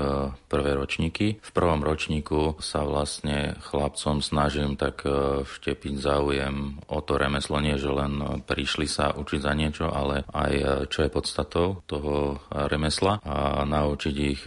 [0.48, 1.36] prvé ročníky.
[1.36, 7.76] V prvom ročníku sa vlastne chlapcom snažím tak e, vštepiť záujem o to remeslo, nie
[7.76, 13.20] že len prišli sa učiť za niečo, ale aj e, čo je podstatou toho remesla
[13.20, 14.42] a naučiť ich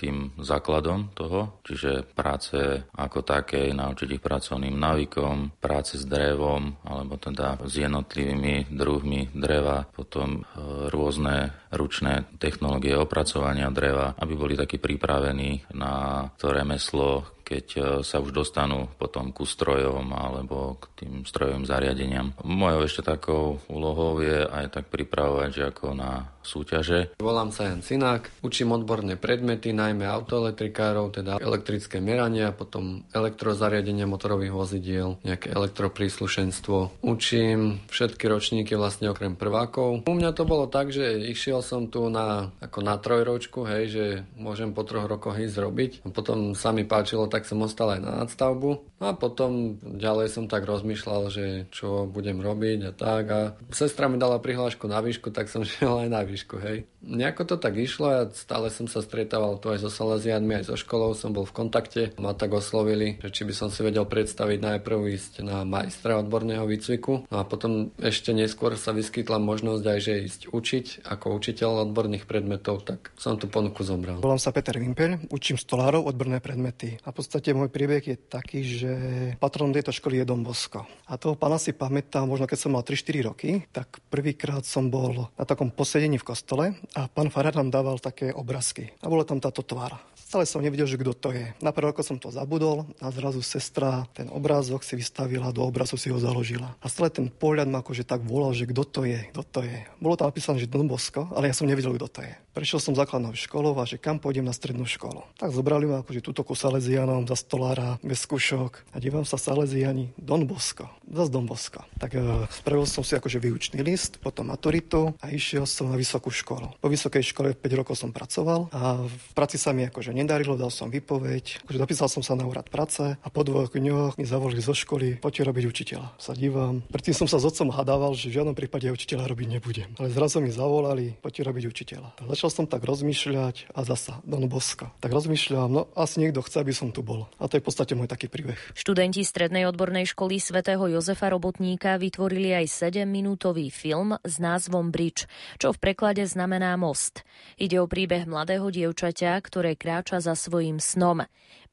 [0.00, 7.16] tým základom toho, čiže práce ako také, naučiť ich pracovným návykom, práce s drevom, alebo
[7.16, 10.44] teda s jednotlivými druhmi dreva, potom
[10.92, 18.24] rôzne ručné technológie opracovania dreva, aby boli takí pripravení na to remeslo, keď e, sa
[18.24, 22.32] už dostanú potom ku strojom alebo k tým strojovým zariadeniam.
[22.40, 27.12] Mojou ešte takou úlohou je aj tak pripravovať žiakov na súťaže.
[27.20, 34.54] Volám sa Jan Cinák, učím odborné predmety, najmä autoelektrikárov, teda elektrické merania, potom elektrozariadenia motorových
[34.56, 37.04] vozidiel, nejaké elektropríslušenstvo.
[37.04, 40.08] Učím všetky ročníky vlastne okrem prvákov.
[40.08, 44.04] U mňa to bolo tak, že išiel som tu na, ako na trojročku, hej, že
[44.40, 45.92] môžem po troch rokoch ísť robiť.
[46.06, 48.93] A potom sa mi páčilo tak som ostal aj na nadstavbu.
[49.04, 53.24] A potom ďalej som tak rozmýšľal, že čo budem robiť a tak.
[53.28, 56.88] A sestra mi dala prihlášku na výšku, tak som šiel aj na výšku, hej.
[57.04, 60.76] Nejako to tak išlo a stále som sa stretával tu aj so Salesianmi, aj so
[60.80, 62.02] školou som bol v kontakte.
[62.16, 66.64] Ma tak oslovili, že či by som si vedel predstaviť najprv ísť na majstra odborného
[66.64, 67.28] výcviku.
[67.28, 72.24] No a potom ešte neskôr sa vyskytla možnosť aj, že ísť učiť ako učiteľ odborných
[72.24, 74.24] predmetov, tak som tú ponuku zobral.
[74.24, 76.96] Volám sa Peter Vimpeľ, učím stolárov odborné predmety.
[77.04, 78.93] A v podstate môj príbeh je taký, že
[79.38, 80.84] patronom tejto školy je Don Bosco.
[81.08, 85.28] A toho pána si pamätám, možno keď som mal 3-4 roky, tak prvýkrát som bol
[85.34, 86.64] na takom posedení v kostole
[86.96, 88.92] a pán Farad nám dával také obrázky.
[89.02, 90.00] A bola tam táto tvára.
[90.16, 91.54] Stále som nevidel, že kto to je.
[91.62, 96.10] Na prvé som to zabudol a zrazu sestra ten obrázok si vystavila, do obrazu si
[96.10, 96.74] ho založila.
[96.82, 99.78] A stále ten pohľad ma akože tak volal, že kto to je, kto to je.
[100.02, 102.34] Bolo tam napísané, že Don Bosco, ale ja som nevedel, kto to je.
[102.54, 105.26] Prešiel som základnou školou a že kam pôjdem na strednú školu.
[105.42, 108.94] Tak zobrali ma akože túto ku Salesianom za stolára, bez skúšok.
[108.94, 111.82] A dívam sa Salesiani, Don Bosco, zase Don Bosco.
[111.98, 116.30] Tak e, spravil som si akože výučný list, potom maturitu a išiel som na vysokú
[116.30, 116.78] školu.
[116.78, 120.70] Po vysokej škole 5 rokov som pracoval a v práci sa mi akože nedarilo, dal
[120.70, 124.62] som vypoveď, akože dopísal som sa na úrad práce a po dvoch dňoch mi zavolali
[124.62, 126.06] zo školy, poďte robiť učiteľa.
[126.22, 126.86] Sa dívam.
[126.86, 129.90] Predtým som sa s otcom hadával, že v žiadnom prípade učiteľa robiť nebudem.
[129.98, 132.08] Ale zrazu mi zavolali, poďte robiť učiteľa.
[132.44, 134.92] Začal som tak rozmýšľať a zasa Don Boska.
[135.00, 137.24] Tak rozmýšľam, no asi niekto chce, aby som tu bol.
[137.40, 138.60] A to je v podstate môj taký príbeh.
[138.76, 145.24] Študenti Strednej odbornej školy svätého Jozefa Robotníka vytvorili aj 7-minútový film s názvom Bridge,
[145.56, 147.24] čo v preklade znamená most.
[147.56, 151.24] Ide o príbeh mladého dievčaťa, ktoré kráča za svojím snom.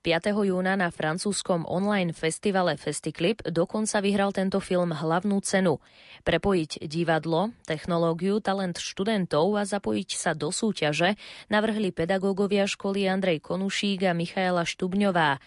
[0.02, 0.34] 5.
[0.34, 5.78] júna na francúzskom online festivale Festiclip dokonca vyhral tento film hlavnú cenu.
[6.26, 11.22] Prepojiť divadlo, technológiu, talent študentov a zapojiť sa do súťaže
[11.54, 15.38] navrhli pedagógovia školy Andrej Konušík a Michaela Štubňová.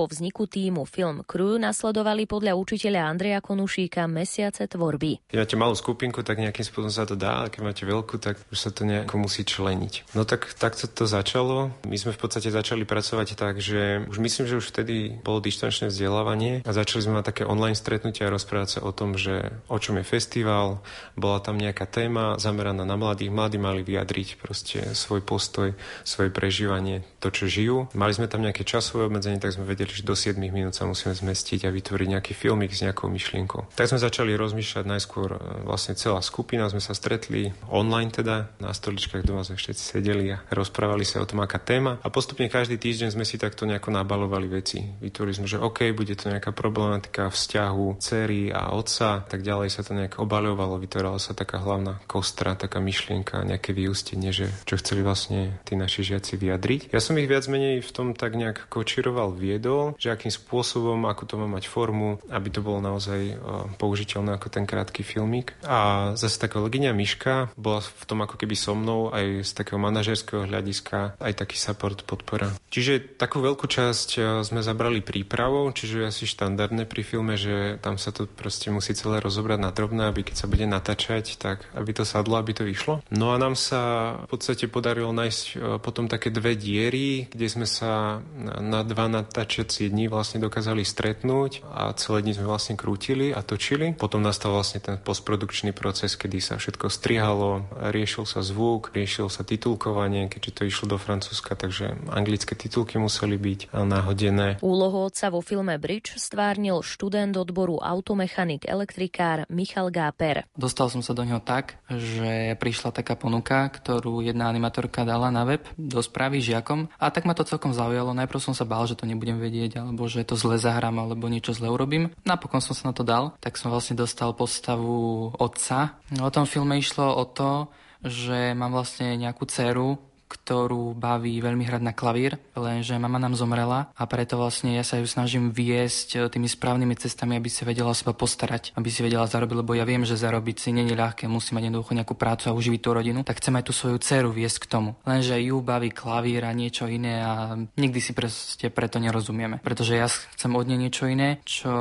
[0.00, 5.28] Po vzniku týmu Film Crew nasledovali podľa učiteľa Andreja Konušíka mesiace tvorby.
[5.28, 8.40] Keď máte malú skupinku, tak nejakým spôsobom sa to dá, ale keď máte veľkú, tak
[8.48, 10.16] už sa to nejako musí členiť.
[10.16, 11.76] No tak takto to začalo.
[11.84, 15.92] My sme v podstate začali pracovať tak, že už myslím, že už vtedy bolo dištančné
[15.92, 19.76] vzdelávanie a začali sme mať také online stretnutia a rozprávať sa o tom, že o
[19.76, 20.80] čom je festival,
[21.12, 23.36] bola tam nejaká téma zameraná na mladých.
[23.36, 25.76] Mladí mali vyjadriť proste svoj postoj,
[26.08, 27.92] svoje prežívanie, to, čo žijú.
[27.92, 31.12] Mali sme tam nejaké časové obmedzenie, tak sme vedeli, že do 7 minút sa musíme
[31.12, 33.74] zmestiť a vytvoriť nejaký filmik s nejakou myšlienkou.
[33.74, 38.70] Tak sme začali rozmýšľať najskôr e, vlastne celá skupina, sme sa stretli online teda, na
[38.70, 41.98] stoličkách doma sme všetci sedeli a rozprávali sa o tom, aká téma.
[42.02, 44.82] A postupne každý týždeň sme si takto nejako nabalovali veci.
[45.00, 49.82] Vytvorili sme, že OK, bude to nejaká problematika vzťahu cery a otca, tak ďalej sa
[49.86, 55.00] to nejak obaľovalo, vytvorila sa taká hlavná kostra, taká myšlienka, nejaké vyústenie, že čo chceli
[55.00, 56.80] vlastne tí naši žiaci vyjadriť.
[56.92, 61.06] Ja som ich viac menej v tom tak nejak kočiroval, viedol vedol, že akým spôsobom,
[61.06, 63.38] ako to má mať formu, aby to bolo naozaj
[63.78, 65.54] použiteľné ako ten krátky filmik.
[65.62, 69.78] A zase taká Legyňa Miška bola v tom ako keby so mnou aj z takého
[69.78, 72.50] manažerského hľadiska aj taký support, podpora.
[72.74, 78.10] Čiže takú veľkú časť sme zabrali prípravou, čiže asi štandardné pri filme, že tam sa
[78.10, 82.02] to proste musí celé rozobrať na drobné, aby keď sa bude natáčať, tak aby to
[82.02, 83.06] sadlo, aby to vyšlo.
[83.14, 88.18] No a nám sa v podstate podarilo nájsť potom také dve diery, kde sme sa
[88.58, 93.44] na dva natáčali všetci dní vlastne dokázali stretnúť a celé dni sme vlastne krútili a
[93.44, 93.92] točili.
[93.92, 99.44] Potom nastal vlastne ten postprodukčný proces, kedy sa všetko strihalo, riešil sa zvuk, riešil sa
[99.44, 104.64] titulkovanie, keďže to išlo do Francúzska, takže anglické titulky museli byť náhodené.
[104.64, 110.48] Úlohu otca vo filme Bridge stvárnil študent odboru automechanik elektrikár Michal Gáper.
[110.56, 115.44] Dostal som sa do neho tak, že prišla taká ponuka, ktorú jedna animatorka dala na
[115.44, 118.16] web do správy žiakom a tak ma to celkom zaujalo.
[118.16, 121.26] Najprv som sa bál, že to nebudem vedieť vedieť, alebo že to zle zahrám, alebo
[121.26, 122.14] niečo zle urobím.
[122.22, 125.98] Napokon som sa na to dal, tak som vlastne dostal postavu otca.
[126.14, 127.66] No, o tom filme išlo o to,
[128.06, 129.98] že mám vlastne nejakú dceru,
[130.30, 135.02] ktorú baví veľmi hrať na klavír, lenže mama nám zomrela a preto vlastne ja sa
[135.02, 139.02] ju snažím viesť eh, tými správnymi cestami, aby si vedela o seba postarať, aby si
[139.02, 142.14] vedela zarobiť, lebo ja viem, že zarobiť si nie je ľahké, musí mať jednoducho nejakú
[142.14, 144.90] prácu a uživiť tú rodinu, tak chcem aj tú svoju dceru viesť k tomu.
[145.02, 149.58] Lenže ju baví klavír a niečo iné a nikdy si proste preto nerozumieme.
[149.58, 151.72] Pretože ja chcem od nej niečo iné, čo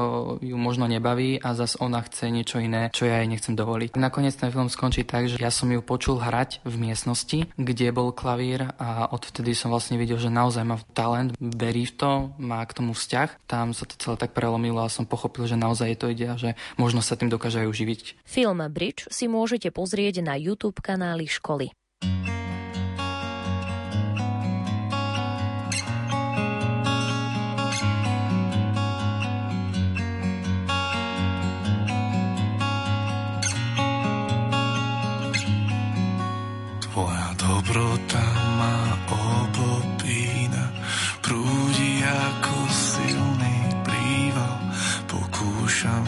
[0.42, 3.94] ju možno nebaví a zas ona chce niečo iné, čo ja jej nechcem dovoliť.
[3.94, 8.10] Nakoniec ten film skončí tak, že ja som ju počul hrať v miestnosti, kde bol
[8.16, 12.64] klavír klavír a odvtedy som vlastne videl, že naozaj má talent, verí v to, má
[12.64, 13.44] k tomu vzťah.
[13.52, 16.56] Tam sa to celé tak prelomilo a som pochopil, že naozaj to ide a že
[16.80, 18.00] možno sa tým dokáže aj uživiť.
[18.24, 21.76] Film Bridge si môžete pozrieť na YouTube kanáli školy.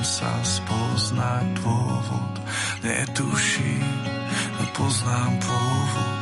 [0.01, 2.33] Sa spoznať dôvod.
[2.81, 3.85] Netuším,
[4.59, 6.21] nepoznám pôvod.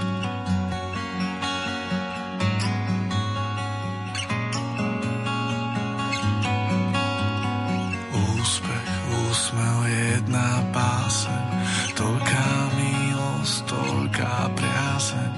[9.30, 11.46] úsmev jedna báseň,
[11.94, 15.34] toľká milosť, toľká priazeň,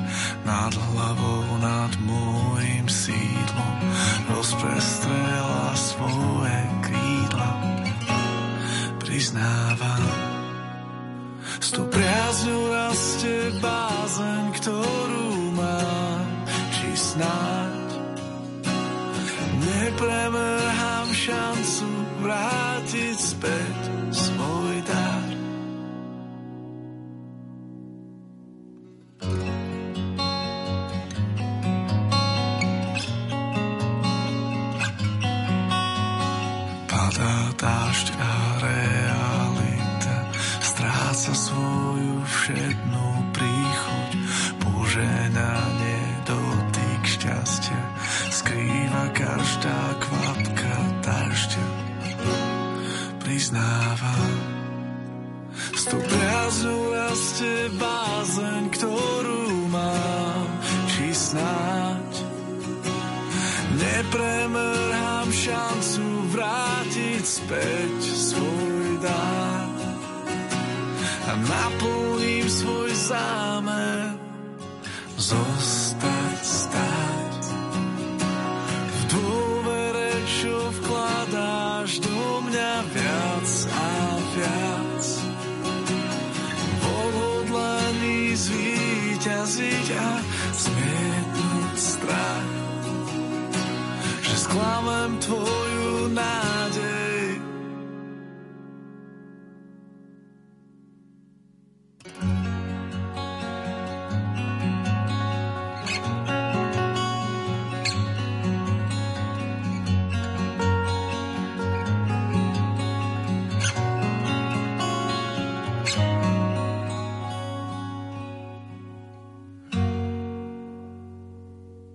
[0.47, 3.75] nad hlavou, nad môjim sídlom,
[4.31, 5.00] rozprestrela
[9.21, 10.17] Priznávam,
[11.61, 15.29] s tou priazňou rastie bázeň, ktorú
[15.61, 16.25] mám,
[16.73, 18.01] či snáď.
[19.61, 21.89] Nepremrhám šancu
[22.25, 23.17] vrátiť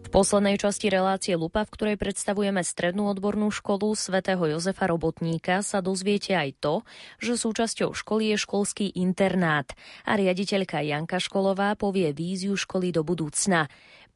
[0.07, 5.83] V poslednej časti relácie Lupa, v ktorej predstavujeme strednú odbornú školu svätého Jozefa Robotníka, sa
[5.83, 6.75] dozviete aj to,
[7.19, 9.67] že súčasťou školy je školský internát
[10.07, 13.67] a riaditeľka Janka Školová povie víziu školy do budúcna.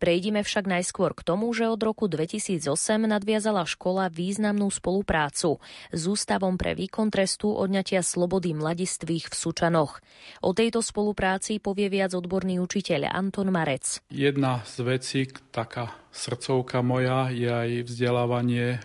[0.00, 2.64] Prejdime však najskôr k tomu, že od roku 2008
[3.04, 5.60] nadviazala škola významnú spoluprácu
[5.92, 10.00] s Ústavom pre výkon trestu odňatia slobody mladistvých v Sučanoch.
[10.40, 14.00] O tejto spolupráci povie viac odborný učiteľ Anton Marec.
[14.08, 15.20] Jedna z vecí,
[15.52, 18.80] taká srdcovka moja, je aj vzdelávanie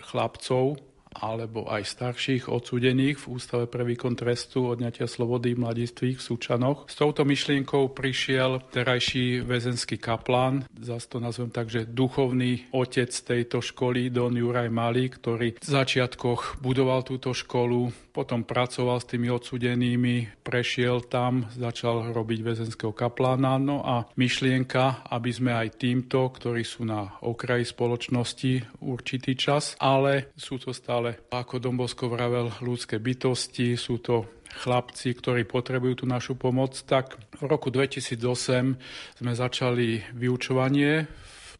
[0.00, 0.80] chlapcov
[1.14, 6.90] alebo aj starších odsudených v Ústave pre výkon trestu odňatia slobody mladistvých v Súčanoch.
[6.90, 13.62] S touto myšlienkou prišiel terajší väzenský kaplán, zase to nazvem tak, že duchovný otec tejto
[13.62, 20.46] školy, Don Juraj Malý, ktorý v začiatkoch budoval túto školu, potom pracoval s tými odsudenými,
[20.46, 23.58] prešiel tam, začal robiť väzenského kaplána.
[23.58, 30.30] No a myšlienka, aby sme aj týmto, ktorí sú na okraji spoločnosti určitý čas, ale
[30.38, 36.38] sú to stále ako Dombosko vravel, ľudské bytosti, sú to chlapci, ktorí potrebujú tú našu
[36.38, 41.10] pomoc, tak v roku 2008 sme začali vyučovanie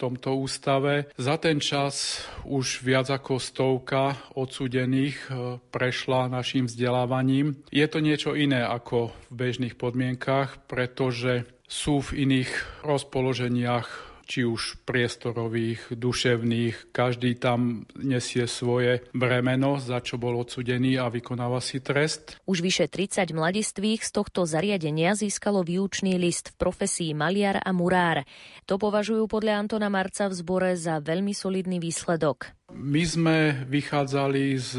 [0.04, 1.08] tomto ústave.
[1.16, 5.28] Za ten čas už viac ako stovka odsudených e,
[5.72, 7.64] prešla našim vzdelávaním.
[7.72, 14.82] Je to niečo iné ako v bežných podmienkach, pretože sú v iných rozpoloženiach či už
[14.88, 16.90] priestorových, duševných.
[16.90, 22.40] Každý tam nesie svoje bremeno, za čo bol odsudený a vykonáva si trest.
[22.48, 28.24] Už vyše 30 mladistvých z tohto zariadenia získalo výučný list v profesii maliar a murár.
[28.64, 32.63] To považujú podľa Antona Marca v zbore za veľmi solidný výsledok.
[32.72, 34.72] My sme vychádzali z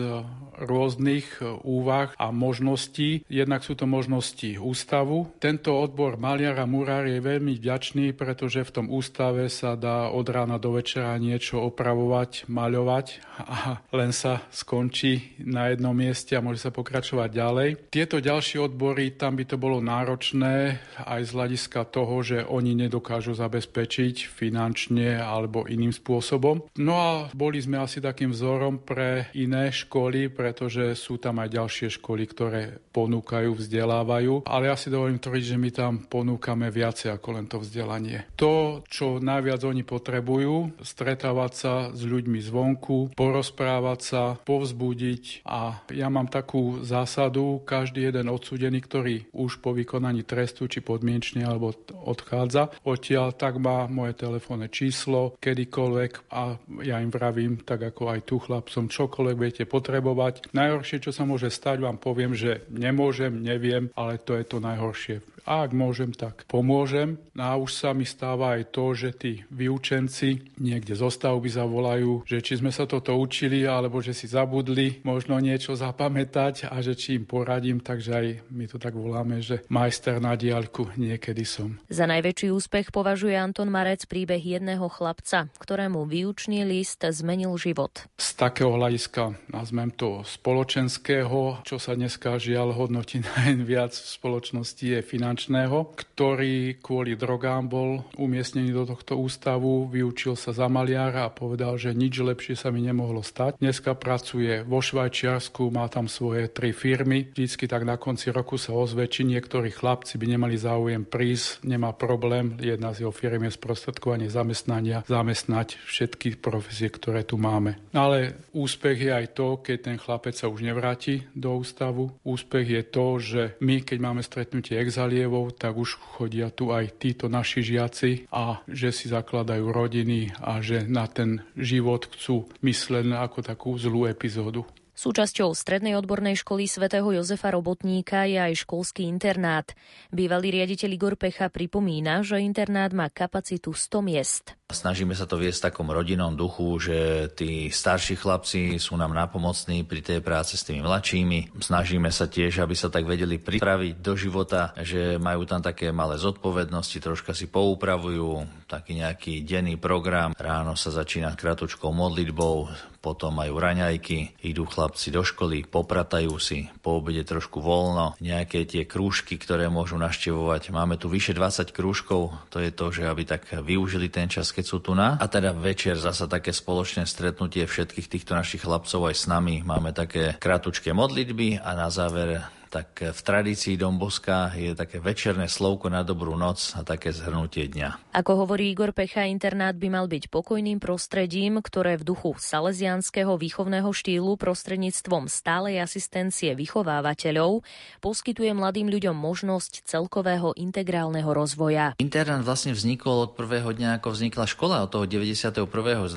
[0.56, 3.28] rôznych úvah a možností.
[3.28, 5.28] Jednak sú to možnosti ústavu.
[5.44, 10.28] Tento odbor maliar a murár je veľmi vďačný, pretože v tom ústave sa dá od
[10.32, 16.64] rána do večera niečo opravovať, maľovať a len sa skončí na jednom mieste a môže
[16.64, 17.70] sa pokračovať ďalej.
[17.92, 23.36] Tieto ďalšie odbory, tam by to bolo náročné aj z hľadiska toho, že oni nedokážu
[23.36, 26.64] zabezpečiť finančne alebo iným spôsobom.
[26.80, 31.88] No a boli sme asi takým vzorom pre iné školy, pretože sú tam aj ďalšie
[32.00, 32.62] školy, ktoré
[32.96, 37.60] ponúkajú, vzdelávajú, ale ja si dovolím tvrdiť, že my tam ponúkame viacej ako len to
[37.60, 38.24] vzdelanie.
[38.40, 46.08] To, čo najviac oni potrebujú, stretávať sa s ľuďmi zvonku, porozprávať sa, povzbudiť a ja
[46.08, 52.72] mám takú zásadu, každý jeden odsudený, ktorý už po vykonaní trestu či podmienčne alebo odchádza,
[52.86, 56.56] odtiaľ tak má moje telefónne číslo, kedykoľvek a
[56.86, 60.54] ja im vravím, tak ako aj tu chlapcom, čokoľvek budete potrebovať.
[60.54, 65.35] Najhoršie, čo sa môže stať, vám poviem, že nemôžem, neviem, ale to je to najhoršie.
[65.46, 67.22] A ak môžem, tak pomôžem.
[67.38, 72.26] No a už sa mi stáva aj to, že tí vyučenci niekde zo stavby zavolajú,
[72.26, 76.98] že či sme sa toto učili, alebo že si zabudli možno niečo zapamätať a že
[76.98, 81.78] či im poradím, takže aj my to tak voláme, že majster na diaľku niekedy som.
[81.94, 88.10] Za najväčší úspech považuje Anton Marec príbeh jedného chlapca, ktorému výučný list zmenil život.
[88.18, 95.00] Z takého hľadiska, nazvem to spoločenského, čo sa dneska žiaľ hodnotí najviac v spoločnosti je
[95.06, 101.34] finančný finančného, ktorý kvôli drogám bol umiestnený do tohto ústavu, vyučil sa za maliara a
[101.36, 103.60] povedal, že nič lepšie sa mi nemohlo stať.
[103.60, 107.36] Dneska pracuje vo Švajčiarsku, má tam svoje tri firmy.
[107.36, 111.92] Vždycky tak na konci roku sa ozve, či niektorí chlapci by nemali záujem prísť, nemá
[111.92, 112.56] problém.
[112.64, 117.76] Jedna z jeho firm je sprostredkovanie zamestnania, zamestnať všetky profesie, ktoré tu máme.
[117.92, 122.16] Ale úspech je aj to, keď ten chlapec sa už nevráti do ústavu.
[122.24, 127.02] Úspech je to, že my, keď máme stretnutie exalie, spievov, tak už chodia tu aj
[127.02, 133.10] títo naši žiaci a že si zakladajú rodiny a že na ten život chcú mysleť
[133.10, 134.70] ako takú zlú epizódu.
[134.96, 139.76] Súčasťou strednej odbornej školy svätého Jozefa Robotníka je aj školský internát.
[140.08, 144.56] Bývalý riaditeľ Igor Pecha pripomína, že internát má kapacitu 100 miest.
[144.66, 149.86] Snažíme sa to viesť v takom rodinnom duchu, že tí starší chlapci sú nám napomocní
[149.86, 151.60] pri tej práce s tými mladšími.
[151.62, 156.18] Snažíme sa tiež, aby sa tak vedeli pripraviť do života, že majú tam také malé
[156.18, 160.34] zodpovednosti, troška si poupravujú, taký nejaký denný program.
[160.34, 162.66] Ráno sa začína kratučkou modlitbou,
[163.06, 168.90] potom majú raňajky, idú chlapci do školy, popratajú si, po obede trošku voľno, nejaké tie
[168.90, 170.74] krúžky, ktoré môžu naštevovať.
[170.74, 174.66] Máme tu vyše 20 krúžkov, to je to, že aby tak využili ten čas, keď
[174.66, 175.22] sú tu na.
[175.22, 179.62] A teda večer zasa také spoločné stretnutie všetkých týchto našich chlapcov aj s nami.
[179.62, 182.42] Máme také kratučké modlitby a na záver
[182.76, 188.12] tak v tradícii Domboska je také večerné slovko na dobrú noc a také zhrnutie dňa.
[188.12, 193.88] Ako hovorí Igor Pecha, internát by mal byť pokojným prostredím, ktoré v duchu salesianského výchovného
[193.88, 197.64] štýlu prostredníctvom stálej asistencie vychovávateľov
[198.04, 201.96] poskytuje mladým ľuďom možnosť celkového integrálneho rozvoja.
[201.96, 205.64] Internát vlastne vznikol od prvého dňa, ako vznikla škola, od toho 91.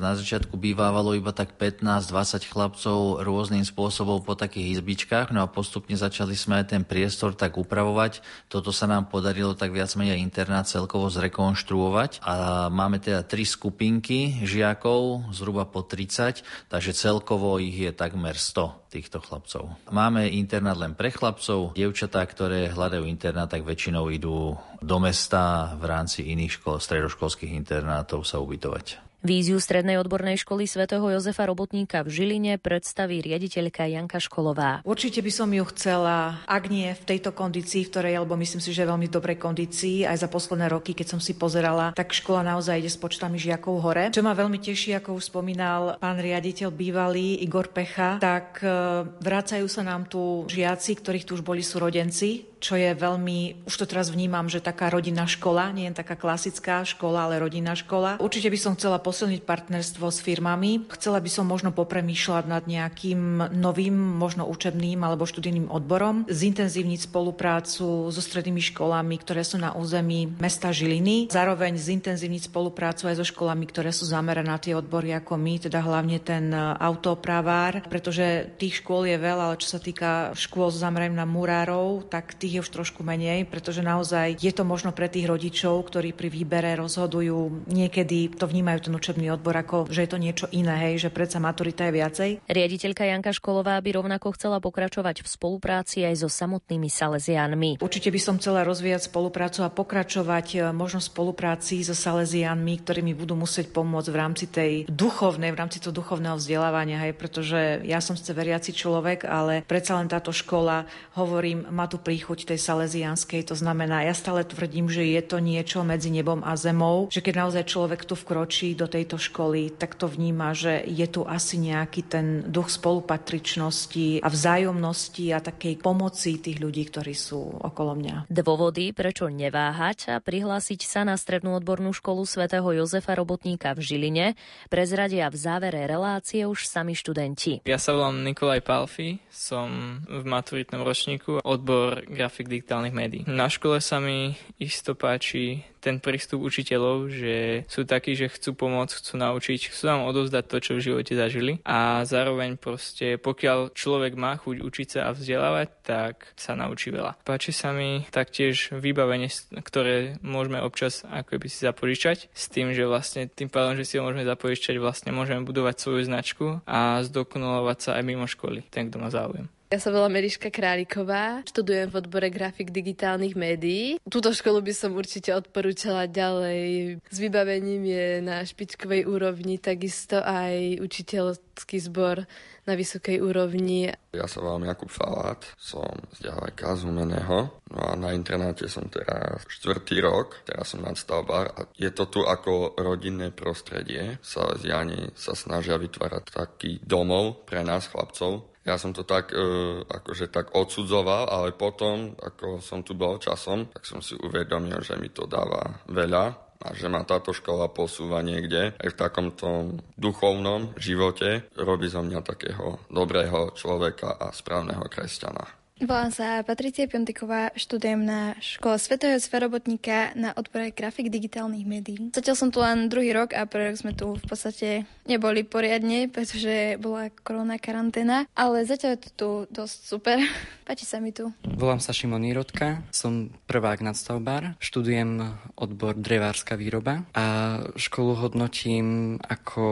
[0.03, 5.95] Na začiatku bývalo iba tak 15-20 chlapcov rôznym spôsobom po takých izbičkách, no a postupne
[5.95, 8.25] začali sme sme ten priestor tak upravovať.
[8.49, 14.41] Toto sa nám podarilo tak viac menej internát celkovo zrekonštruovať a máme teda tri skupinky
[14.41, 16.41] žiakov, zhruba po 30,
[16.73, 19.77] takže celkovo ich je takmer 100 týchto chlapcov.
[19.93, 25.85] Máme internát len pre chlapcov, dievčatá, ktoré hľadajú internát, tak väčšinou idú do mesta v
[25.85, 29.08] rámci iných škôl, stredoškolských internátov sa ubytovať.
[29.19, 34.79] Víziu Strednej odbornej školy svätého Jozefa Robotníka v Žiline predstaví riaditeľka Janka Školová.
[34.87, 38.71] Určite by som ju chcela, ak nie v tejto kondícii, v ktorej, lebo myslím si,
[38.71, 42.79] že veľmi dobrej kondícii, aj za posledné roky, keď som si pozerala, tak škola naozaj
[42.79, 44.07] ide s počtami žiakov hore.
[44.07, 49.67] Čo ma veľmi teší, ako už spomínal pán riaditeľ bývalý Igor Pecha, tak e, vracajú
[49.67, 54.11] sa nám tu žiaci, ktorých tu už boli súrodenci, čo je veľmi, už to teraz
[54.11, 58.19] vnímam, že taká rodinná škola, nie je taká klasická škola, ale rodinná škola.
[58.19, 60.91] Určite by som chcela posilniť partnerstvo s firmami.
[60.91, 68.11] Chcela by som možno popremýšľať nad nejakým novým, možno učebným alebo študijným odborom, zintenzívniť spoluprácu
[68.11, 73.65] so strednými školami, ktoré sú na území mesta Žiliny, zároveň zintenzívniť spoluprácu aj so školami,
[73.71, 79.05] ktoré sú zamerané na tie odbory ako my, teda hlavne ten autopravár, pretože tých škôl
[79.05, 82.73] je veľa, ale čo sa týka škôl s na murárov, tak tých tých je už
[82.81, 88.33] trošku menej, pretože naozaj je to možno pre tých rodičov, ktorí pri výbere rozhodujú, niekedy
[88.33, 91.85] to vnímajú ten učebný odbor ako, že je to niečo iné, hej, že predsa maturita
[91.85, 92.29] je viacej.
[92.49, 97.77] Riaditeľka Janka Školová by rovnako chcela pokračovať v spolupráci aj so samotnými Salesianmi.
[97.77, 103.13] Určite by som chcela rozvíjať spoluprácu a pokračovať e, možno spolupráci so Salesianmi, ktorí mi
[103.13, 108.01] budú musieť pomôcť v rámci tej duchovnej, v rámci toho duchovného vzdelávania, hej, pretože ja
[108.01, 112.59] som ste veriaci človek, ale predsa len táto škola, hovorím, má tu príchuť chuť tej
[112.63, 113.51] salesianskej.
[113.51, 117.33] To znamená, ja stále tvrdím, že je to niečo medzi nebom a zemou, že keď
[117.35, 122.07] naozaj človek tu vkročí do tejto školy, tak to vníma, že je tu asi nejaký
[122.07, 128.31] ten duch spolupatričnosti a vzájomnosti a takej pomoci tých ľudí, ktorí sú okolo mňa.
[128.31, 134.27] Dôvody, prečo neváhať a prihlásiť sa na strednú odbornú školu svätého Jozefa Robotníka v Žiline,
[134.71, 137.59] prezradia v závere relácie už sami študenti.
[137.67, 143.21] Ja sa volám Nikolaj Palfi, som v maturitnom ročníku, odbor grafik digitálnych médií.
[143.25, 148.93] Na škole sa mi isto páči ten prístup učiteľov, že sú takí, že chcú pomôcť,
[149.01, 154.13] chcú naučiť, chcú nám odovzdať to, čo v živote zažili a zároveň proste, pokiaľ človek
[154.13, 157.17] má chuť učiť sa a vzdelávať, tak sa naučí veľa.
[157.25, 159.31] Páči sa mi taktiež vybavenie,
[159.65, 163.97] ktoré môžeme občas ako by si zapožičať, s tým, že vlastne tým pádom, že si
[163.97, 168.91] ho môžeme zapožičať, vlastne môžeme budovať svoju značku a zdokonalovať sa aj mimo školy, ten,
[168.91, 169.49] kto má záujem.
[169.69, 174.01] Ja sa volám Meriška Králiková, študujem v odbore grafik digitálnych médií.
[174.09, 176.97] Túto školu by som určite odporúčala ďalej.
[177.05, 182.25] S vybavením je na špičkovej úrovni, takisto aj učiteľský zbor
[182.65, 183.93] na vysokej úrovni.
[184.09, 185.85] Ja sa volám Jakub Falát, som
[186.17, 187.53] z ďaleka z Humeného.
[187.69, 192.25] No a na internáte som teraz štvrtý rok, teraz som nadstavbár a je to tu
[192.25, 194.17] ako rodinné prostredie.
[194.25, 199.39] Salesiani sa snažia vytvárať taký domov pre nás chlapcov, ja som to tak, e,
[199.87, 204.99] akože tak odsudzoval, ale potom, ako som tu bol časom, tak som si uvedomil, že
[204.99, 210.75] mi to dáva veľa a že ma táto škola posúva niekde aj v takomto duchovnom
[210.75, 211.47] živote.
[211.55, 215.58] Robí zo mňa takého dobrého človeka a správneho kresťana.
[215.79, 222.11] Volám sa Patricia Piontiková, študujem na škole Svetého Sferobotníka na odbore grafik digitálnych médií.
[222.11, 226.11] Zatiaľ som tu len druhý rok a prvý rok sme tu v podstate neboli poriadne,
[226.11, 230.19] pretože bola korona karanténa, ale zatiaľ je to tu dosť super.
[230.67, 231.31] Páči sa mi tu.
[231.47, 239.63] Volám sa Šimon Irotka, som prvák nadstavbár, študujem odbor drevárska výroba a školu hodnotím ako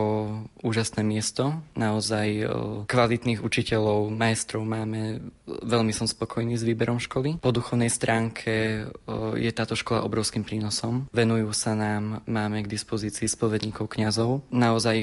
[0.64, 1.52] úžasné miesto.
[1.76, 2.48] Naozaj
[2.88, 7.42] kvalitných učiteľov, majstrov máme veľmi som spokojný s výberom školy.
[7.42, 8.86] Po duchovnej stránke
[9.34, 11.10] je táto škola obrovským prínosom.
[11.10, 14.46] Venujú sa nám, máme k dispozícii spovedníkov kňazov.
[14.54, 14.98] Naozaj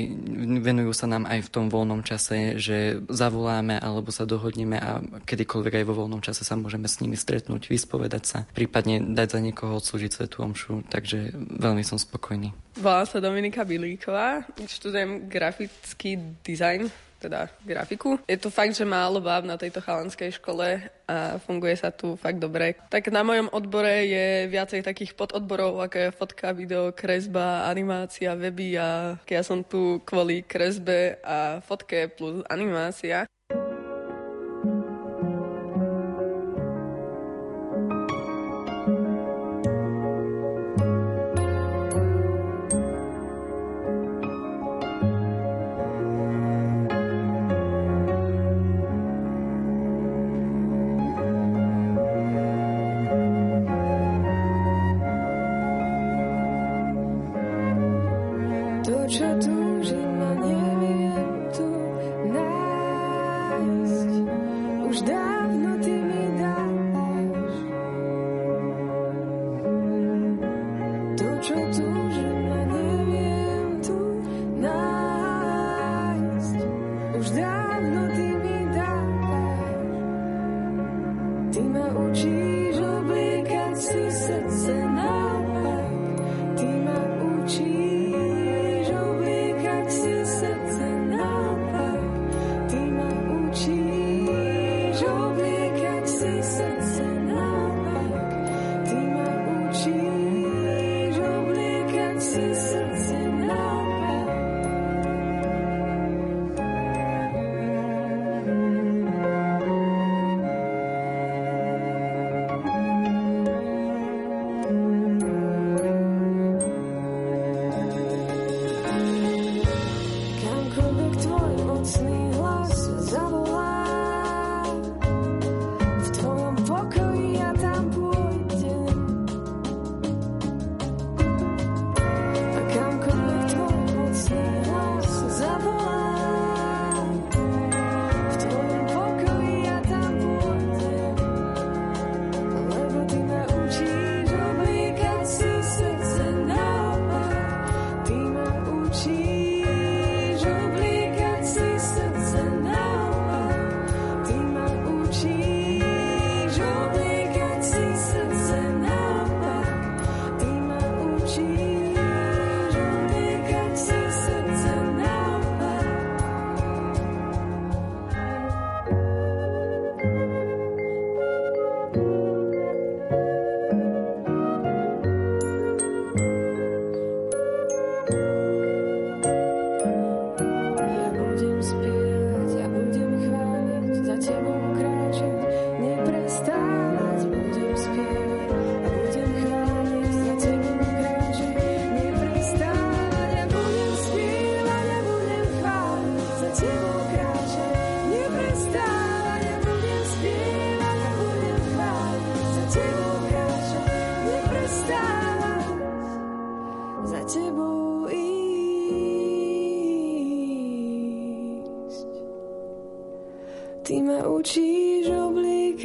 [0.63, 5.83] venujú sa nám aj v tom voľnom čase, že zavoláme alebo sa dohodneme a kedykoľvek
[5.83, 9.81] aj vo voľnom čase sa môžeme s nimi stretnúť, vyspovedať sa, prípadne dať za niekoho
[9.81, 12.55] odslúžiť svetú omšu, takže veľmi som spokojný.
[12.79, 16.91] Volám sa Dominika Bilíková, študujem grafický dizajn
[17.25, 18.21] teda grafiku.
[18.29, 22.41] Je to fakt, že málo báb na tejto chalanskej škole a funguje sa tu fakt
[22.41, 22.77] dobre.
[22.89, 28.77] Tak na mojom odbore je viacej takých pododborov, ako je fotka, video, kresba, animácia, weby
[28.77, 33.29] a ja som tu kvôli kresbe a fotke plus animácia.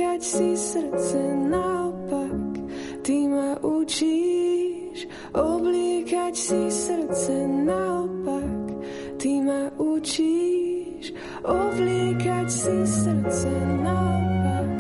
[0.10, 2.42] Oblíkať si srdce naopak,
[3.06, 5.06] ty ma učíš
[5.38, 8.74] oblíkať si srdce naopak,
[9.22, 11.14] ty ma učíš
[11.46, 13.54] oblíkať si srdce
[13.86, 14.74] naopak,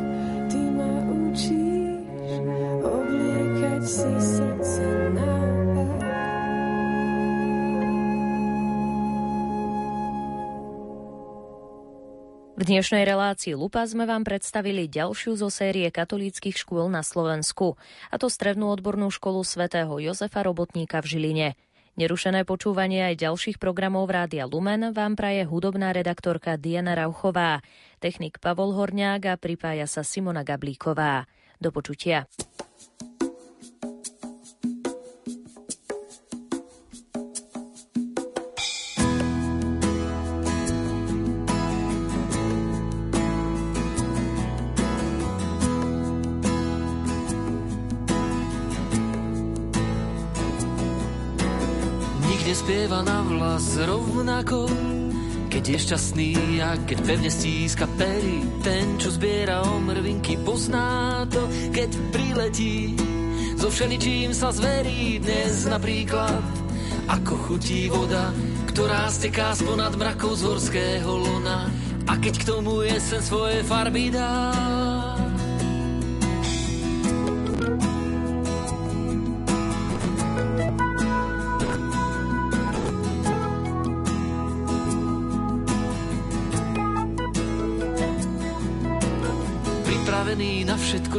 [0.49, 2.33] ty ma učíš
[2.81, 5.48] oblíkať si srdce naopak.
[12.69, 17.81] Dnešnej relácii Lupa sme vám predstavili ďalšiu zo série katolíckých škôl na Slovensku,
[18.13, 21.49] a to strednú odbornú školu svätého Jozefa Robotníka v Žiline.
[21.97, 27.65] Nerušené počúvanie aj ďalších programov Rádia Lumen vám praje hudobná redaktorka Diana Rauchová,
[27.97, 31.25] technik Pavol Horňák a pripája sa Simona Gablíková.
[31.57, 32.29] Do počutia.
[52.69, 54.69] Nik nespieva na vlas rovnako,
[55.49, 58.45] keď je šťastný a keď pevne stíska pery.
[58.61, 62.93] Ten, čo zbiera omrvinky, pozná to, keď priletí.
[63.57, 66.45] So všeličím sa zverí dnes napríklad,
[67.09, 68.29] ako chutí voda,
[68.69, 71.73] ktorá steká sponad mrakov z horského lona.
[72.05, 74.53] A keď k tomu jesen svoje farby dá,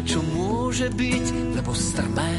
[0.00, 1.26] všetko, čo môže byť,
[1.60, 2.32] lebo strmé.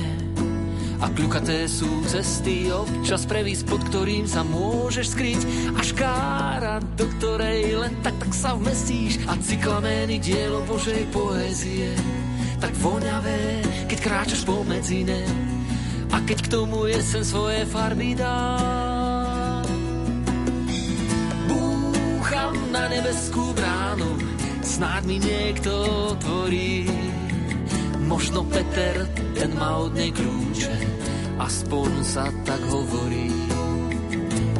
[1.01, 5.41] A kľukaté sú cesty, občas previs, pod ktorým sa môžeš skryť.
[5.78, 9.22] A škára, do ktorej len tak, tak sa vmestíš.
[9.26, 11.93] A cyklamény dielo Božej poézie,
[12.62, 15.22] tak voňavé, keď kráčaš pomedzi ne.
[16.14, 18.57] A keď k tomu jesen svoje farby dá.
[21.49, 24.22] Búcham na nebeskú bránu,
[24.62, 25.72] snáď mi niekto
[26.14, 27.11] otvorí.
[28.12, 29.07] Možno Peter,
[29.39, 30.76] ten má od nej kľúče,
[31.39, 33.32] aspoň sa tak hovorí.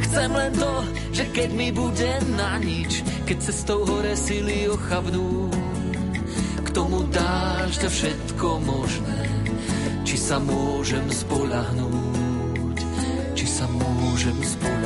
[0.08, 0.74] Chcem len to,
[1.12, 5.52] že keď mi bude na nič, keď cestou hore sily ochabnú,
[6.64, 9.20] k tomu dáš to všetko možné,
[10.08, 12.80] či sa môžem spolahnúť,
[13.36, 14.81] či sa môžem spolahnúť.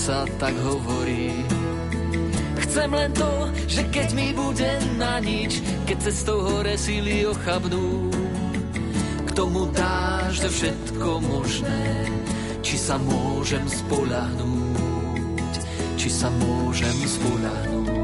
[0.00, 1.44] Sa tak hovorí.
[2.64, 8.08] Chcem len to, že keď mi bude na nič, keď cestou hore síly ochabnú,
[9.28, 12.08] k tomu dáš všetko možné,
[12.64, 15.52] či sa môžem spolahnúť,
[16.00, 17.99] či sa môžem spolahnúť.